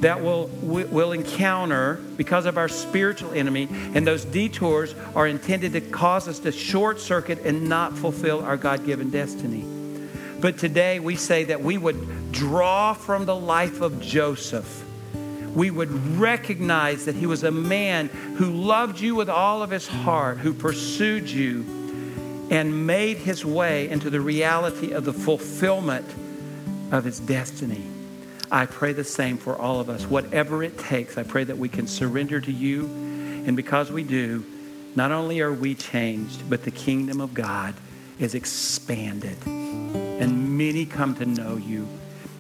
that 0.02 0.22
we'll, 0.22 0.48
we'll 0.62 1.14
encounter 1.14 1.96
because 2.16 2.46
of 2.46 2.58
our 2.58 2.68
spiritual 2.68 3.32
enemy. 3.32 3.68
And 3.72 4.06
those 4.06 4.24
detours 4.24 4.94
are 5.16 5.26
intended 5.26 5.74
to 5.74 5.82
cause 5.82 6.28
us 6.28 6.40
to 6.40 6.52
short 6.52 7.00
circuit 7.00 7.40
and 7.40 7.68
not 7.68 7.98
fulfill 7.98 8.44
our 8.44 8.58
God 8.58 8.86
given 8.86 9.10
destiny. 9.10 9.74
But 10.46 10.60
today 10.60 11.00
we 11.00 11.16
say 11.16 11.46
that 11.46 11.64
we 11.64 11.76
would 11.80 12.32
draw 12.32 12.93
from 12.93 13.26
the 13.26 13.36
life 13.36 13.82
of 13.82 14.00
Joseph. 14.00 14.86
We 15.56 15.72
would 15.72 15.89
recognize 16.20 17.06
that 17.06 17.16
he 17.16 17.26
was 17.26 17.43
a 17.43 17.50
man 17.50 18.10
who 18.10 18.52
loved 18.52 19.00
you 19.00 19.16
with 19.16 19.28
all 19.28 19.64
of 19.64 19.72
his 19.72 19.88
heart, 19.88 20.38
who 20.38 20.54
pursued 20.54 21.28
you 21.28 21.66
and 22.52 22.86
made 22.86 23.18
his 23.18 23.43
way 23.43 23.89
into 23.89 24.12
the 24.12 24.22
reality 24.22 24.91
of 24.91 25.04
the 25.04 25.14
fulfillment 25.14 26.06
of 26.91 27.06
his 27.06 27.20
destiny. 27.20 27.82
I 28.52 28.68
pray 28.68 28.93
the 28.93 29.04
same 29.04 29.39
for 29.39 29.58
all 29.58 29.80
of 29.80 29.89
us. 29.89 30.06
Whatever 30.06 30.62
it 30.62 30.78
takes, 30.78 31.18
I 31.18 31.24
pray 31.24 31.46
that 31.46 31.58
we 31.58 31.70
can 31.70 31.88
surrender 31.88 32.39
to 32.39 32.52
you. 32.52 32.86
And 32.86 33.56
because 33.58 33.91
we 33.91 34.04
do, 34.04 34.46
not 34.96 35.12
only 35.12 35.41
are 35.41 35.52
we 35.52 35.74
changed, 35.74 36.48
but 36.48 36.62
the 36.62 36.70
kingdom 36.70 37.20
of 37.20 37.34
God 37.34 37.74
is 38.20 38.36
expanded 38.36 39.38
and 40.20 40.58
many 40.58 40.86
come 40.86 41.16
to 41.16 41.26
know 41.26 41.58
you. 41.58 41.88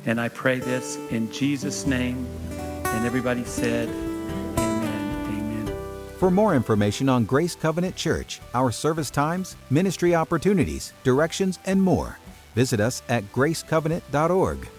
And 0.05 0.21
I 0.21 0.29
pray 0.29 0.59
this 0.59 0.97
in 1.09 1.31
Jesus' 1.31 1.85
name. 1.85 2.25
And 2.85 3.05
everybody 3.05 3.43
said, 3.43 3.89
Amen. 4.57 5.25
Amen. 5.29 5.77
For 6.17 6.29
more 6.29 6.55
information 6.55 7.09
on 7.09 7.25
Grace 7.25 7.55
Covenant 7.55 7.95
Church, 7.95 8.39
our 8.53 8.71
service 8.71 9.09
times, 9.09 9.55
ministry 9.69 10.15
opportunities, 10.15 10.93
directions, 11.03 11.59
and 11.65 11.81
more, 11.81 12.19
visit 12.53 12.79
us 12.79 13.01
at 13.09 13.23
gracecovenant.org. 13.33 14.69